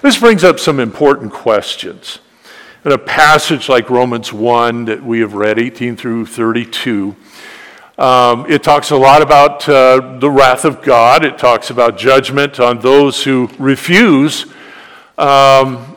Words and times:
This 0.00 0.16
brings 0.16 0.44
up 0.44 0.60
some 0.60 0.78
important 0.78 1.32
questions. 1.32 2.20
In 2.84 2.92
a 2.92 2.98
passage 2.98 3.68
like 3.68 3.90
Romans 3.90 4.32
1 4.32 4.84
that 4.84 5.02
we 5.02 5.18
have 5.18 5.34
read, 5.34 5.58
18 5.58 5.96
through 5.96 6.26
32, 6.26 7.16
um, 7.98 8.48
it 8.48 8.62
talks 8.62 8.92
a 8.92 8.96
lot 8.96 9.22
about 9.22 9.68
uh, 9.68 10.18
the 10.20 10.30
wrath 10.30 10.64
of 10.64 10.82
God. 10.82 11.24
It 11.24 11.36
talks 11.36 11.70
about 11.70 11.98
judgment 11.98 12.60
on 12.60 12.78
those 12.78 13.24
who 13.24 13.50
refuse 13.58 14.46
um, 15.18 15.96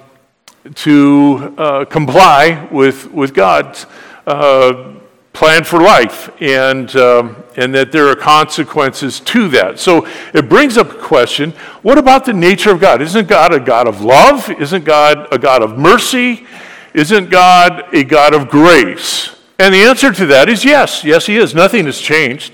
to 0.75 1.54
uh, 1.59 1.86
comply 1.86 2.68
with, 2.71 3.11
with 3.11 3.36
God's 3.36 3.86
uh, 4.25 4.91
plan 5.34 5.63
for 5.63 5.82
life 5.82 6.29
and, 6.41 6.95
um, 6.95 7.43
and 7.55 7.73
that 7.73 7.91
there 7.91 8.07
are 8.07 8.16
consequences 8.16 9.20
to 9.21 9.47
that. 9.50 9.79
So 9.79 10.07
it 10.34 10.50
brings 10.50 10.77
up 10.77 10.91
a 10.91 10.97
question 10.97 11.52
what 11.82 11.97
about 11.97 12.25
the 12.25 12.34
nature 12.34 12.71
of 12.71 12.79
God? 12.79 13.02
Isn't 13.02 13.27
God 13.27 13.54
a 13.54 13.59
God 13.59 13.88
of 13.88 14.02
love? 14.02 14.50
Isn't 14.50 14.86
God 14.86 15.28
a 15.32 15.39
God 15.39 15.64
of 15.64 15.78
mercy? 15.78 16.46
Isn't 16.93 17.29
God 17.29 17.93
a 17.93 18.04
God 18.04 18.33
of 18.33 18.50
grace? 18.50 19.36
And 19.57 19.73
the 19.73 19.83
answer 19.83 20.11
to 20.11 20.25
that 20.28 20.50
is 20.50 20.65
yes. 20.65 21.04
Yes, 21.04 21.25
He 21.25 21.37
is. 21.37 21.56
Nothing 21.56 21.86
has 21.86 22.00
changed. 22.00 22.54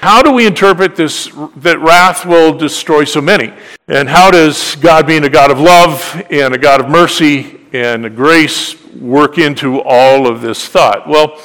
How 0.00 0.22
do 0.22 0.32
we 0.32 0.46
interpret 0.46 0.94
this 0.96 1.30
that 1.56 1.78
wrath 1.80 2.26
will 2.26 2.56
destroy 2.56 3.04
so 3.04 3.20
many? 3.20 3.52
And 3.88 4.08
how 4.08 4.30
does 4.30 4.76
God 4.76 5.06
being 5.06 5.24
a 5.24 5.28
God 5.28 5.50
of 5.50 5.58
love 5.58 6.22
and 6.30 6.54
a 6.54 6.58
God 6.58 6.80
of 6.80 6.88
mercy 6.88 7.60
and 7.72 8.14
grace 8.14 8.82
work 8.94 9.38
into 9.38 9.80
all 9.80 10.26
of 10.26 10.42
this 10.42 10.66
thought? 10.66 11.08
Well, 11.08 11.40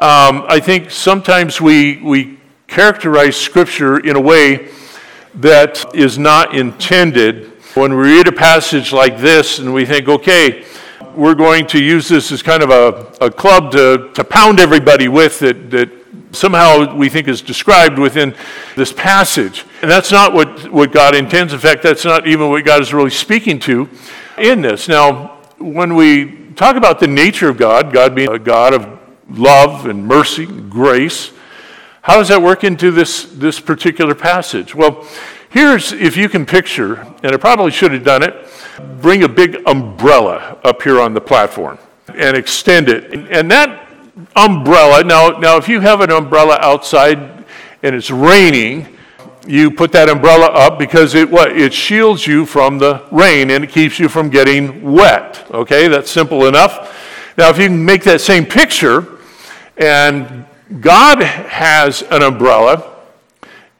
um, 0.00 0.44
I 0.48 0.60
think 0.60 0.92
sometimes 0.92 1.60
we, 1.60 1.96
we 1.96 2.38
characterize 2.68 3.36
Scripture 3.36 3.98
in 3.98 4.14
a 4.14 4.20
way 4.20 4.70
that 5.34 5.92
is 5.92 6.18
not 6.18 6.54
intended. 6.54 7.46
When 7.74 7.96
we 7.96 8.14
read 8.14 8.28
a 8.28 8.32
passage 8.32 8.92
like 8.92 9.18
this 9.18 9.58
and 9.58 9.74
we 9.74 9.84
think, 9.84 10.08
okay, 10.08 10.64
we're 11.16 11.34
going 11.34 11.66
to 11.68 11.82
use 11.82 12.06
this 12.06 12.30
as 12.30 12.42
kind 12.42 12.62
of 12.62 12.70
a, 12.70 13.26
a 13.26 13.28
club 13.28 13.72
to, 13.72 14.12
to 14.14 14.22
pound 14.22 14.60
everybody 14.60 15.08
with 15.08 15.40
that, 15.40 15.68
that 15.72 15.90
somehow 16.30 16.94
we 16.94 17.08
think 17.08 17.26
is 17.26 17.42
described 17.42 17.98
within 17.98 18.36
this 18.76 18.92
passage. 18.92 19.64
And 19.82 19.90
that's 19.90 20.12
not 20.12 20.32
what, 20.32 20.70
what 20.72 20.92
God 20.92 21.16
intends. 21.16 21.52
In 21.52 21.58
fact, 21.58 21.82
that's 21.82 22.04
not 22.04 22.28
even 22.28 22.50
what 22.50 22.64
God 22.64 22.80
is 22.80 22.94
really 22.94 23.10
speaking 23.10 23.58
to 23.60 23.88
in 24.36 24.60
this. 24.60 24.86
Now, 24.86 25.38
when 25.58 25.96
we 25.96 26.52
talk 26.54 26.76
about 26.76 27.00
the 27.00 27.08
nature 27.08 27.48
of 27.48 27.56
God, 27.56 27.92
God 27.92 28.14
being 28.14 28.30
a 28.30 28.38
God 28.38 28.74
of 28.74 28.97
love 29.28 29.86
and 29.86 30.06
mercy 30.06 30.44
and 30.44 30.70
grace, 30.70 31.32
how 32.02 32.16
does 32.16 32.28
that 32.28 32.40
work 32.40 32.64
into 32.64 32.90
this, 32.90 33.24
this 33.24 33.60
particular 33.60 34.14
passage? 34.14 34.74
Well, 34.74 35.06
here's, 35.50 35.92
if 35.92 36.16
you 36.16 36.28
can 36.28 36.46
picture, 36.46 37.06
and 37.22 37.32
I 37.32 37.36
probably 37.36 37.70
should 37.70 37.92
have 37.92 38.04
done 38.04 38.22
it, 38.22 38.48
bring 39.00 39.24
a 39.24 39.28
big 39.28 39.62
umbrella 39.66 40.58
up 40.64 40.82
here 40.82 41.00
on 41.00 41.12
the 41.12 41.20
platform 41.20 41.78
and 42.14 42.36
extend 42.36 42.88
it. 42.88 43.12
And 43.30 43.50
that 43.50 43.86
umbrella, 44.34 45.04
now, 45.04 45.28
now 45.38 45.56
if 45.56 45.68
you 45.68 45.80
have 45.80 46.00
an 46.00 46.10
umbrella 46.10 46.58
outside 46.60 47.18
and 47.82 47.94
it's 47.94 48.10
raining, 48.10 48.96
you 49.46 49.70
put 49.70 49.92
that 49.92 50.08
umbrella 50.08 50.46
up 50.46 50.78
because 50.78 51.14
it 51.14 51.30
what 51.30 51.56
it 51.56 51.72
shields 51.72 52.26
you 52.26 52.44
from 52.44 52.78
the 52.78 53.02
rain 53.10 53.50
and 53.50 53.64
it 53.64 53.70
keeps 53.70 53.98
you 53.98 54.08
from 54.08 54.28
getting 54.30 54.92
wet. 54.92 55.46
Okay, 55.50 55.88
that's 55.88 56.10
simple 56.10 56.46
enough. 56.46 56.94
Now, 57.36 57.50
if 57.50 57.58
you 57.58 57.68
can 57.68 57.84
make 57.84 58.02
that 58.04 58.20
same 58.20 58.44
picture, 58.44 59.17
and 59.78 60.44
God 60.80 61.22
has 61.22 62.02
an 62.02 62.22
umbrella, 62.22 62.96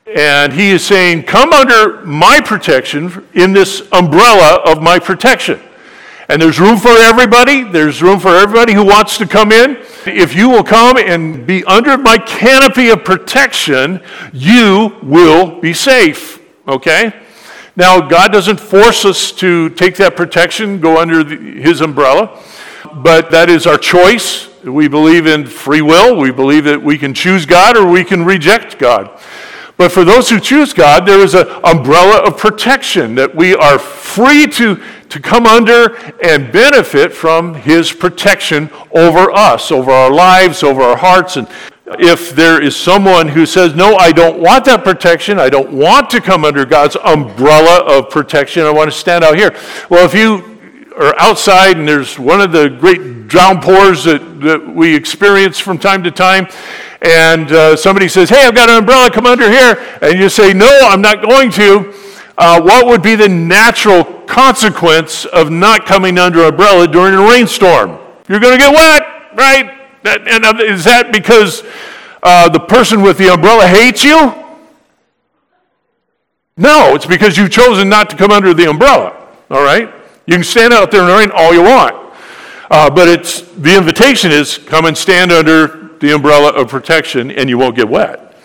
and 0.07 0.53
he 0.53 0.71
is 0.71 0.87
saying, 0.87 1.25
Come 1.25 1.53
under 1.53 2.05
my 2.05 2.41
protection 2.41 3.27
in 3.35 3.53
this 3.53 3.87
umbrella 3.93 4.63
of 4.65 4.83
my 4.83 4.99
protection. 4.99 5.61
And 6.31 6.43
there's 6.43 6.61
room 6.61 6.77
for 6.77 6.91
everybody. 6.91 7.65
There's 7.65 8.03
room 8.03 8.21
for 8.21 8.37
everybody 8.37 8.75
who 8.75 8.85
wants 8.85 9.17
to 9.19 9.27
come 9.27 9.51
in. 9.51 9.79
If 10.05 10.35
you 10.35 10.51
will 10.51 10.63
come 10.63 10.99
and 10.99 11.47
be 11.47 11.65
under 11.65 11.97
my 11.97 12.19
canopy 12.19 12.91
of 12.91 13.03
protection, 13.03 14.03
you 14.35 14.95
will 15.03 15.59
be 15.61 15.73
safe. 15.73 16.39
Okay? 16.67 17.15
Now, 17.77 18.01
God 18.01 18.31
doesn't 18.33 18.61
force 18.61 19.07
us 19.07 19.33
to 19.33 19.71
take 19.71 19.97
that 19.97 20.17
protection, 20.17 20.81
go 20.81 21.01
under 21.01 21.25
the, 21.25 21.37
his 21.37 21.81
umbrella, 21.81 22.43
but 22.93 23.31
that 23.31 23.49
is 23.49 23.67
our 23.67 23.79
choice. 23.79 24.48
We 24.65 24.89
believe 24.89 25.27
in 25.27 25.47
free 25.47 25.83
will. 25.83 26.17
We 26.17 26.31
believe 26.31 26.65
that 26.65 26.83
we 26.83 26.99
can 26.99 27.15
choose 27.15 27.47
God 27.47 27.77
or 27.77 27.89
we 27.89 28.05
can 28.05 28.25
reject 28.25 28.79
God. 28.79 29.21
But 29.79 29.93
for 29.93 30.05
those 30.05 30.29
who 30.29 30.41
choose 30.41 30.73
God, 30.73 31.07
there 31.07 31.21
is 31.21 31.35
an 31.35 31.47
umbrella 31.63 32.27
of 32.27 32.37
protection 32.37 33.15
that 33.15 33.33
we 33.33 33.55
are 33.55 33.79
free 33.79 34.49
to, 34.49 34.83
to 35.09 35.21
come 35.21 35.47
under 35.47 35.95
and 36.21 36.53
benefit 36.53 37.13
from 37.13 37.55
His 37.55 37.93
protection 37.93 38.71
over 38.91 39.31
us, 39.31 39.71
over 39.71 39.93
our 39.93 40.11
lives, 40.11 40.65
over 40.65 40.83
our 40.83 40.97
hearts. 40.97 41.37
And 41.37 41.47
if 42.01 42.35
there 42.35 42.61
is 42.61 42.75
someone 42.75 43.29
who 43.29 43.47
says, 43.47 43.77
No, 43.77 43.95
I 43.95 44.11
don't 44.11 44.41
want 44.41 44.65
that 44.65 44.83
protection, 44.83 45.39
I 45.39 45.49
don't 45.49 45.73
want 45.73 46.11
to 46.11 46.21
come 46.21 46.45
under 46.45 46.65
God's 46.65 46.97
umbrella 46.97 47.85
of 47.85 48.11
protection, 48.11 48.65
I 48.65 48.73
want 48.73 48.91
to 48.91 48.99
stand 48.99 49.23
out 49.23 49.37
here. 49.37 49.57
Well, 49.89 50.05
if 50.05 50.13
you 50.13 50.59
are 50.99 51.15
outside 51.21 51.79
and 51.79 51.87
there's 51.87 52.19
one 52.19 52.41
of 52.41 52.51
the 52.51 52.69
great 52.69 53.18
downpours 53.29 54.05
that, 54.05 54.41
that 54.41 54.67
we 54.67 54.95
experience 54.95 55.59
from 55.59 55.79
time 55.79 56.03
to 56.03 56.11
time, 56.11 56.49
and 57.03 57.53
uh, 57.53 57.77
somebody 57.77 58.09
says, 58.09 58.29
Hey, 58.29 58.45
I've 58.45 58.55
got 58.55 58.69
an 58.69 58.77
umbrella, 58.77 59.11
come 59.11 59.27
under 59.27 59.51
here, 59.51 59.79
and 60.03 60.19
you 60.19 60.29
say, 60.29 60.53
No, 60.53 60.81
I'm 60.83 61.01
not 61.01 61.23
going 61.23 61.51
to, 61.53 61.95
uh, 62.37 62.61
what 62.61 62.87
would 62.87 63.03
be 63.03 63.15
the 63.15 63.29
natural 63.29 64.05
consequence 64.27 65.25
of 65.27 65.51
not 65.51 65.87
coming 65.87 66.19
under 66.19 66.41
an 66.41 66.49
umbrella 66.49 66.89
during 66.89 67.15
a 67.15 67.23
rainstorm? 67.23 67.99
You're 68.29 68.41
going 68.41 68.59
to 68.59 68.59
get 68.59 68.75
wet, 68.75 69.37
right? 69.37 69.75
and 70.05 70.45
uh, 70.45 70.55
is 70.61 70.85
that 70.85 71.13
because 71.13 71.63
uh, 72.23 72.49
the 72.49 72.61
person 72.61 73.03
with 73.03 73.19
the 73.19 73.29
umbrella 73.33 73.67
hates 73.67 74.05
you? 74.05 74.35
No, 76.57 76.95
it's 76.95 77.07
because 77.07 77.37
you've 77.37 77.51
chosen 77.51 77.89
not 77.89 78.11
to 78.11 78.17
come 78.17 78.31
under 78.31 78.53
the 78.53 78.69
umbrella, 78.69 79.29
all 79.51 79.63
right? 79.63 79.93
You 80.27 80.35
can 80.35 80.45
stand 80.45 80.73
out 80.73 80.91
there 80.91 81.03
in 81.03 81.07
the 81.07 81.15
rain 81.15 81.31
all 81.35 81.55
you 81.55 81.63
want. 81.63 81.98
Uh, 82.71 82.91
but 82.91 83.09
it's 83.09 83.41
the 83.41 83.77
invitation 83.77 84.31
is 84.31 84.59
come 84.59 84.85
and 84.85 84.97
stand 84.97 85.33
under 85.33 85.89
the 86.01 86.15
umbrella 86.15 86.53
of 86.53 86.69
protection 86.69 87.31
and 87.31 87.49
you 87.49 87.59
won't 87.59 87.77
get 87.77 87.89
wet. 87.89 88.37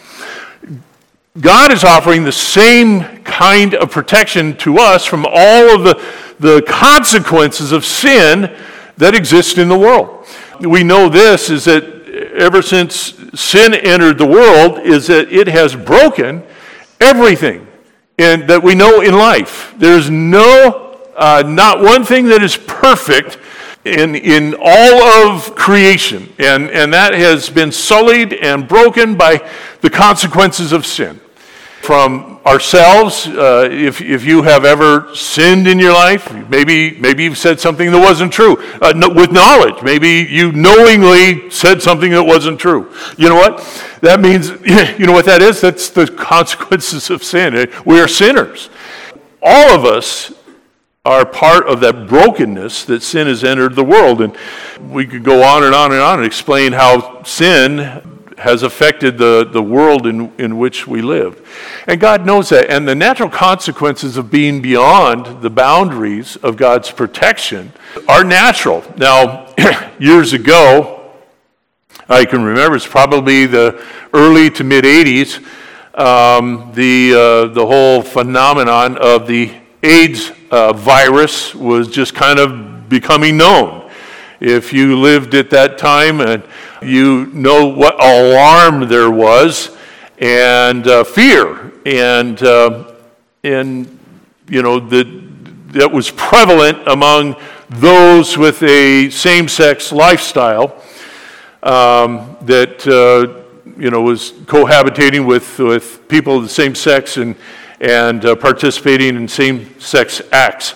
God 1.39 1.71
is 1.71 1.83
offering 1.83 2.23
the 2.23 2.31
same 2.31 3.23
kind 3.23 3.73
of 3.73 3.89
protection 3.91 4.55
to 4.57 4.77
us 4.77 5.05
from 5.05 5.25
all 5.27 5.75
of 5.75 5.83
the, 5.83 6.01
the 6.39 6.61
consequences 6.67 7.71
of 7.71 7.83
sin 7.83 8.55
that 8.97 9.15
exist 9.15 9.57
in 9.57 9.67
the 9.67 9.77
world. 9.77 10.27
We 10.59 10.83
know 10.83 11.09
this 11.09 11.49
is 11.49 11.65
that 11.65 11.83
ever 12.35 12.61
since 12.61 13.15
sin 13.33 13.73
entered 13.73 14.19
the 14.19 14.27
world 14.27 14.79
is 14.79 15.07
that 15.07 15.31
it 15.31 15.47
has 15.47 15.75
broken 15.75 16.43
everything 17.01 17.67
in, 18.17 18.45
that 18.45 18.61
we 18.61 18.75
know 18.75 19.01
in 19.01 19.15
life. 19.15 19.73
There's 19.77 20.11
no, 20.11 20.99
uh, 21.15 21.43
not 21.45 21.81
one 21.81 22.03
thing 22.03 22.25
that 22.25 22.43
is 22.43 22.55
perfect 22.55 23.39
in, 23.85 24.15
in 24.15 24.55
all 24.59 25.03
of 25.03 25.55
creation. 25.55 26.31
And, 26.39 26.69
and 26.69 26.93
that 26.93 27.13
has 27.13 27.49
been 27.49 27.71
sullied 27.71 28.33
and 28.33 28.67
broken 28.67 29.15
by 29.15 29.49
the 29.81 29.89
consequences 29.89 30.71
of 30.71 30.85
sin. 30.85 31.19
From 31.81 32.39
ourselves, 32.45 33.27
uh, 33.27 33.67
if, 33.69 33.99
if 33.99 34.23
you 34.23 34.41
have 34.43 34.63
ever 34.63 35.13
sinned 35.13 35.67
in 35.67 35.79
your 35.79 35.91
life, 35.91 36.31
maybe, 36.47 36.97
maybe 36.97 37.25
you've 37.25 37.37
said 37.37 37.59
something 37.59 37.91
that 37.91 37.99
wasn't 37.99 38.31
true. 38.31 38.55
Uh, 38.81 38.93
no, 38.95 39.09
with 39.09 39.33
knowledge, 39.33 39.83
maybe 39.83 40.25
you 40.29 40.53
knowingly 40.53 41.49
said 41.49 41.81
something 41.81 42.11
that 42.11 42.23
wasn't 42.23 42.57
true. 42.57 42.93
You 43.17 43.27
know 43.27 43.35
what? 43.35 43.57
That 43.99 44.21
means, 44.21 44.49
you 44.97 45.05
know 45.05 45.11
what 45.11 45.25
that 45.25 45.41
is? 45.41 45.59
That's 45.59 45.89
the 45.89 46.07
consequences 46.07 47.09
of 47.09 47.21
sin. 47.21 47.69
We 47.85 47.99
are 47.99 48.07
sinners. 48.07 48.69
All 49.41 49.71
of 49.71 49.83
us 49.83 50.31
are 51.05 51.25
part 51.25 51.67
of 51.67 51.81
that 51.81 52.07
brokenness 52.07 52.85
that 52.85 53.03
sin 53.03 53.27
has 53.27 53.43
entered 53.43 53.75
the 53.75 53.83
world. 53.83 54.21
And 54.21 54.33
we 54.89 55.05
could 55.05 55.21
go 55.21 55.43
on 55.43 55.65
and 55.65 55.75
on 55.75 55.91
and 55.91 55.99
on 55.99 56.19
and 56.19 56.25
explain 56.25 56.71
how 56.71 57.23
sin 57.23 58.01
has 58.37 58.63
affected 58.63 59.17
the, 59.17 59.43
the 59.43 59.61
world 59.61 60.07
in, 60.07 60.31
in 60.37 60.57
which 60.57 60.87
we 60.87 61.01
live. 61.01 61.45
And 61.87 61.99
God 61.99 62.25
knows 62.25 62.47
that. 62.49 62.69
And 62.69 62.87
the 62.87 62.95
natural 62.95 63.27
consequences 63.27 64.15
of 64.15 64.31
being 64.31 64.61
beyond 64.61 65.41
the 65.41 65.49
boundaries 65.49 66.37
of 66.37 66.55
God's 66.55 66.89
protection 66.89 67.73
are 68.07 68.23
natural. 68.23 68.81
Now, 68.95 69.53
years 69.99 70.31
ago, 70.31 71.11
I 72.07 72.23
can 72.23 72.45
remember 72.45 72.77
it's 72.77 72.87
probably 72.87 73.45
the 73.45 73.85
early 74.13 74.49
to 74.51 74.63
mid 74.63 74.85
80s, 74.85 75.45
um, 75.95 76.71
the, 76.73 77.13
uh, 77.13 77.53
the 77.53 77.65
whole 77.65 78.01
phenomenon 78.01 78.97
of 78.97 79.27
the 79.27 79.53
AIDS 79.83 80.31
uh, 80.49 80.71
virus 80.71 81.53
was 81.53 81.89
just 81.89 82.15
kind 82.15 82.39
of 82.39 82.87
becoming 82.87 83.35
known. 83.35 83.91
If 84.39 84.71
you 84.71 84.99
lived 84.99 85.35
at 85.35 85.49
that 85.49 85.77
time 85.77 86.21
and 86.21 86.43
you 86.81 87.27
know 87.27 87.67
what 87.67 87.95
alarm 87.95 88.87
there 88.87 89.11
was 89.11 89.75
and 90.19 90.87
uh, 90.87 91.03
fear 91.03 91.73
and, 91.85 92.41
uh, 92.41 92.93
and 93.43 93.99
you 94.47 94.61
know, 94.61 94.79
the, 94.79 95.03
that 95.71 95.91
was 95.91 96.11
prevalent 96.11 96.87
among 96.87 97.35
those 97.69 98.37
with 98.37 98.63
a 98.63 99.09
same 99.09 99.49
sex 99.49 99.91
lifestyle 99.91 100.81
um, 101.61 102.37
that 102.41 102.87
uh, 102.87 103.43
you 103.77 103.89
know, 103.89 104.01
was 104.01 104.31
cohabitating 104.31 105.25
with, 105.25 105.59
with 105.59 106.07
people 106.07 106.37
of 106.37 106.43
the 106.43 106.49
same 106.49 106.75
sex 106.75 107.17
and, 107.17 107.35
and 107.83 108.25
uh, 108.25 108.33
participating 108.33 109.17
in 109.17 109.27
same 109.27 109.77
sex 109.77 110.21
acts. 110.31 110.75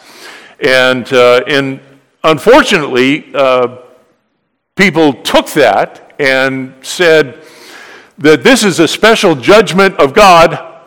And, 0.59 1.11
uh, 1.13 1.41
and 1.47 1.79
unfortunately, 2.23 3.33
uh, 3.33 3.77
people 4.75 5.13
took 5.13 5.47
that 5.51 6.13
and 6.19 6.73
said 6.81 7.41
that 8.17 8.43
this 8.43 8.65
is 8.65 8.81
a 8.81 8.87
special 8.87 9.35
judgment 9.35 9.97
of 9.99 10.13
God 10.13 10.81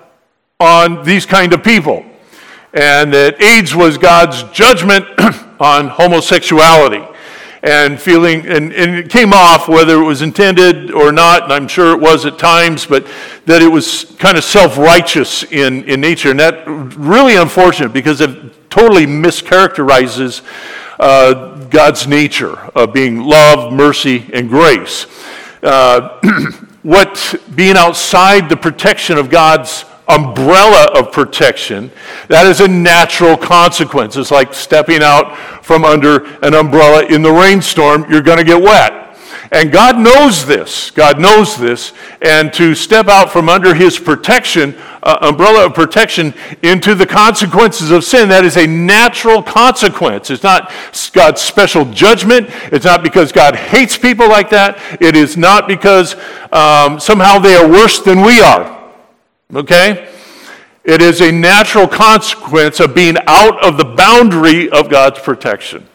on 0.60 1.02
these 1.04 1.24
kind 1.24 1.54
of 1.54 1.62
people, 1.62 2.04
and 2.74 3.14
that 3.14 3.40
AIDS 3.40 3.74
was 3.74 3.96
God's 3.96 4.42
judgment 4.52 5.06
on 5.60 5.88
homosexuality 5.88 7.09
and 7.62 8.00
feeling, 8.00 8.46
and, 8.46 8.72
and 8.72 8.94
it 8.94 9.10
came 9.10 9.32
off 9.32 9.68
whether 9.68 10.00
it 10.00 10.04
was 10.04 10.22
intended 10.22 10.90
or 10.90 11.12
not, 11.12 11.44
and 11.44 11.52
I'm 11.52 11.68
sure 11.68 11.92
it 11.92 12.00
was 12.00 12.24
at 12.24 12.38
times, 12.38 12.86
but 12.86 13.06
that 13.46 13.60
it 13.60 13.68
was 13.68 14.04
kind 14.18 14.38
of 14.38 14.44
self 14.44 14.78
righteous 14.78 15.42
in, 15.44 15.84
in 15.84 16.00
nature. 16.00 16.30
And 16.30 16.40
that 16.40 16.64
really 16.66 17.36
unfortunate 17.36 17.92
because 17.92 18.20
it 18.20 18.70
totally 18.70 19.04
mischaracterizes 19.06 20.42
uh, 20.98 21.56
God's 21.66 22.06
nature 22.06 22.56
of 22.74 22.92
being 22.92 23.20
love, 23.20 23.72
mercy, 23.72 24.28
and 24.32 24.48
grace. 24.48 25.06
Uh, 25.62 26.18
what 26.82 27.34
being 27.54 27.76
outside 27.76 28.48
the 28.48 28.56
protection 28.56 29.18
of 29.18 29.28
God's 29.28 29.84
umbrella 30.10 30.90
of 30.98 31.12
protection, 31.12 31.90
that 32.28 32.46
is 32.46 32.60
a 32.60 32.68
natural 32.68 33.36
consequence. 33.36 34.16
It's 34.16 34.30
like 34.30 34.52
stepping 34.52 35.02
out 35.02 35.36
from 35.64 35.84
under 35.84 36.24
an 36.44 36.54
umbrella 36.54 37.04
in 37.06 37.22
the 37.22 37.32
rainstorm, 37.32 38.10
you're 38.10 38.22
going 38.22 38.38
to 38.38 38.44
get 38.44 38.60
wet. 38.60 39.00
And 39.52 39.72
God 39.72 39.98
knows 39.98 40.46
this. 40.46 40.92
God 40.92 41.18
knows 41.18 41.56
this. 41.56 41.92
And 42.22 42.52
to 42.54 42.74
step 42.74 43.08
out 43.08 43.32
from 43.32 43.48
under 43.48 43.74
his 43.74 43.98
protection, 43.98 44.76
uh, 45.02 45.18
umbrella 45.22 45.66
of 45.66 45.74
protection, 45.74 46.34
into 46.62 46.94
the 46.94 47.06
consequences 47.06 47.90
of 47.90 48.04
sin, 48.04 48.28
that 48.28 48.44
is 48.44 48.56
a 48.56 48.66
natural 48.66 49.42
consequence. 49.42 50.30
It's 50.30 50.44
not 50.44 50.72
God's 51.12 51.40
special 51.40 51.84
judgment. 51.86 52.48
It's 52.70 52.84
not 52.84 53.02
because 53.02 53.32
God 53.32 53.56
hates 53.56 53.98
people 53.98 54.28
like 54.28 54.50
that. 54.50 54.78
It 55.00 55.16
is 55.16 55.36
not 55.36 55.66
because 55.66 56.14
um, 56.52 57.00
somehow 57.00 57.40
they 57.40 57.56
are 57.56 57.68
worse 57.68 57.98
than 58.00 58.22
we 58.22 58.40
are. 58.40 58.79
Okay? 59.54 60.08
It 60.84 61.02
is 61.02 61.20
a 61.20 61.30
natural 61.30 61.86
consequence 61.86 62.80
of 62.80 62.94
being 62.94 63.16
out 63.26 63.62
of 63.64 63.76
the 63.76 63.84
boundary 63.84 64.70
of 64.70 64.88
God's 64.88 65.18
protection. 65.18 65.86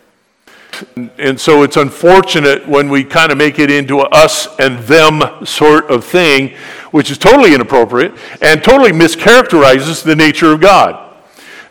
And 1.18 1.40
so 1.40 1.63
it's 1.63 1.78
unfortunate 1.78 2.68
when 2.68 2.90
we 2.90 3.04
kind 3.04 3.31
of 3.31 3.38
make 3.38 3.60
it 3.60 3.72
into 3.72 4.02
a 4.02 4.04
us 4.10 4.48
and 4.60 4.80
them 4.80 5.46
sort 5.46 5.90
of 5.90 6.04
thing, 6.04 6.54
which 6.92 7.10
is 7.10 7.18
totally 7.18 7.56
inappropriate 7.56 8.13
and 8.42 8.63
totally 8.63 8.92
mischaracterizes 8.92 10.04
the 10.04 10.16
nature 10.16 10.51
of 10.51 10.62
God. 10.62 11.13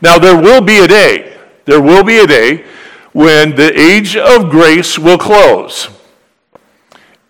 Now, 0.00 0.18
there 0.18 0.40
will 0.40 0.60
be 0.60 0.78
a 0.78 0.88
day, 0.88 1.36
there 1.66 1.80
will 1.80 2.02
be 2.02 2.18
a 2.18 2.26
day 2.26 2.64
when 3.12 3.54
the 3.54 3.78
age 3.78 4.16
of 4.16 4.50
grace 4.50 4.98
will 4.98 5.18
close. 5.18 5.88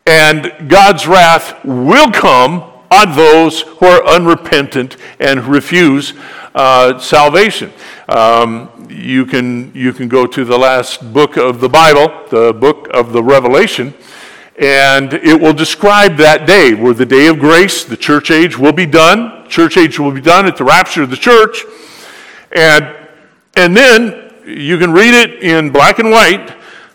And 0.06 0.68
God's 0.68 1.06
wrath 1.06 1.64
will 1.64 2.10
come 2.10 2.70
on 2.94 3.16
those 3.16 3.62
who 3.62 3.86
are 3.86 4.06
unrepentant 4.06 4.96
and 5.18 5.44
refuse 5.44 6.14
uh, 6.54 6.98
salvation. 6.98 7.72
Um, 8.08 8.86
you, 8.88 9.26
can, 9.26 9.74
you 9.74 9.92
can 9.92 10.08
go 10.08 10.26
to 10.26 10.44
the 10.44 10.56
last 10.56 11.12
book 11.12 11.36
of 11.36 11.60
the 11.60 11.68
Bible, 11.68 12.26
the 12.30 12.52
book 12.52 12.88
of 12.92 13.12
the 13.12 13.22
Revelation, 13.22 13.92
and 14.60 15.12
it 15.12 15.40
will 15.40 15.52
describe 15.52 16.16
that 16.18 16.46
day 16.46 16.74
where 16.74 16.94
the 16.94 17.06
day 17.06 17.26
of 17.26 17.40
grace, 17.40 17.84
the 17.84 17.96
church 17.96 18.30
age, 18.30 18.56
will 18.56 18.72
be 18.72 18.86
done. 18.86 19.48
Church 19.48 19.76
age 19.76 19.98
will 19.98 20.12
be 20.12 20.20
done 20.20 20.46
at 20.46 20.56
the 20.56 20.64
rapture 20.64 21.02
of 21.02 21.10
the 21.10 21.16
church. 21.16 21.64
And, 22.52 22.94
and 23.56 23.76
then 23.76 24.32
you 24.46 24.78
can 24.78 24.92
read 24.92 25.14
it 25.14 25.42
in 25.42 25.70
black 25.70 25.98
and 25.98 26.10
white 26.10 26.50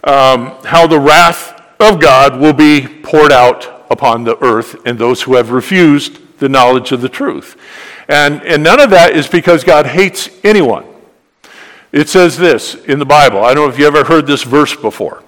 um, 0.06 0.56
how 0.64 0.88
the 0.88 1.00
wrath 1.00 1.62
of 1.82 2.00
God 2.00 2.40
will 2.40 2.54
be 2.54 2.88
poured 2.88 3.34
out 3.34 3.79
upon 3.90 4.24
the 4.24 4.38
earth 4.44 4.76
and 4.86 4.98
those 4.98 5.24
who 5.24 5.36
have 5.36 5.52
refused 5.52 6.20
the 6.40 6.50
knowledge 6.50 6.92
of 6.92 7.02
the 7.02 7.10
truth. 7.10 7.58
And, 8.08 8.42
and 8.44 8.64
none 8.64 8.80
of 8.80 8.90
that 8.90 9.16
is 9.16 9.28
because 9.28 9.64
God 9.64 9.86
hates 9.86 10.30
anyone. 10.44 10.86
It 11.92 12.10
says 12.10 12.38
this 12.38 12.76
in 12.76 13.00
the 13.00 13.06
Bible. 13.06 13.44
I 13.44 13.54
don't 13.54 13.68
know 13.68 13.74
if 13.74 13.80
you 13.80 13.88
ever 13.88 14.04
heard 14.04 14.28
this 14.28 14.44
verse 14.44 14.76
before. 14.76 15.24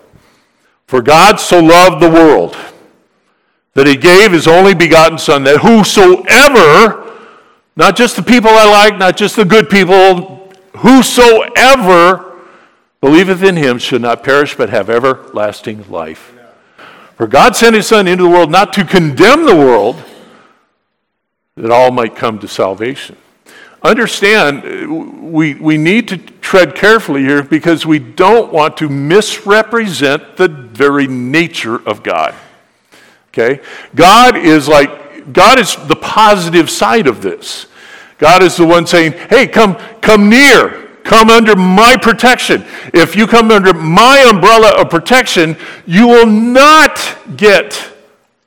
For 0.87 1.01
God 1.01 1.39
so 1.39 1.59
loved 1.59 2.01
the 2.01 2.09
world 2.09 2.57
that 3.73 3.87
he 3.87 3.95
gave 3.95 4.31
his 4.31 4.47
only 4.47 4.73
begotten 4.73 5.17
Son, 5.17 5.43
that 5.45 5.61
whosoever, 5.61 7.17
not 7.75 7.95
just 7.95 8.15
the 8.15 8.23
people 8.23 8.49
I 8.49 8.69
like, 8.69 8.97
not 8.97 9.15
just 9.15 9.35
the 9.35 9.45
good 9.45 9.69
people, 9.69 10.51
whosoever 10.77 12.39
believeth 12.99 13.41
in 13.41 13.55
him 13.55 13.77
should 13.77 14.01
not 14.01 14.23
perish 14.23 14.55
but 14.55 14.69
have 14.69 14.89
everlasting 14.89 15.89
life. 15.89 16.33
For 17.21 17.27
God 17.27 17.55
sent 17.55 17.75
his 17.75 17.85
Son 17.85 18.07
into 18.07 18.23
the 18.23 18.29
world 18.31 18.49
not 18.49 18.73
to 18.73 18.83
condemn 18.83 19.45
the 19.45 19.55
world, 19.55 20.03
that 21.55 21.69
all 21.69 21.91
might 21.91 22.15
come 22.15 22.39
to 22.39 22.47
salvation. 22.47 23.15
Understand, 23.83 24.65
uh, 24.65 24.91
we, 24.91 25.53
we 25.53 25.77
need 25.77 26.07
to 26.07 26.17
tread 26.17 26.73
carefully 26.73 27.21
here 27.21 27.43
because 27.43 27.85
we 27.85 27.99
don't 27.99 28.51
want 28.51 28.75
to 28.77 28.89
misrepresent 28.89 30.35
the 30.37 30.47
very 30.47 31.05
nature 31.05 31.87
of 31.87 32.01
God. 32.01 32.33
Okay? 33.27 33.61
God 33.93 34.35
is 34.35 34.67
like, 34.67 35.31
God 35.31 35.59
is 35.59 35.75
the 35.87 35.97
positive 35.97 36.71
side 36.71 37.05
of 37.05 37.21
this. 37.21 37.67
God 38.17 38.41
is 38.41 38.57
the 38.57 38.65
one 38.65 38.87
saying, 38.87 39.11
hey, 39.29 39.45
come, 39.45 39.75
come 40.01 40.27
near. 40.27 40.80
Come 41.11 41.29
under 41.29 41.57
my 41.57 41.97
protection. 41.97 42.63
If 42.93 43.17
you 43.17 43.27
come 43.27 43.51
under 43.51 43.73
my 43.73 44.25
umbrella 44.29 44.79
of 44.79 44.89
protection, 44.89 45.57
you 45.85 46.07
will 46.07 46.25
not 46.25 47.17
get 47.35 47.91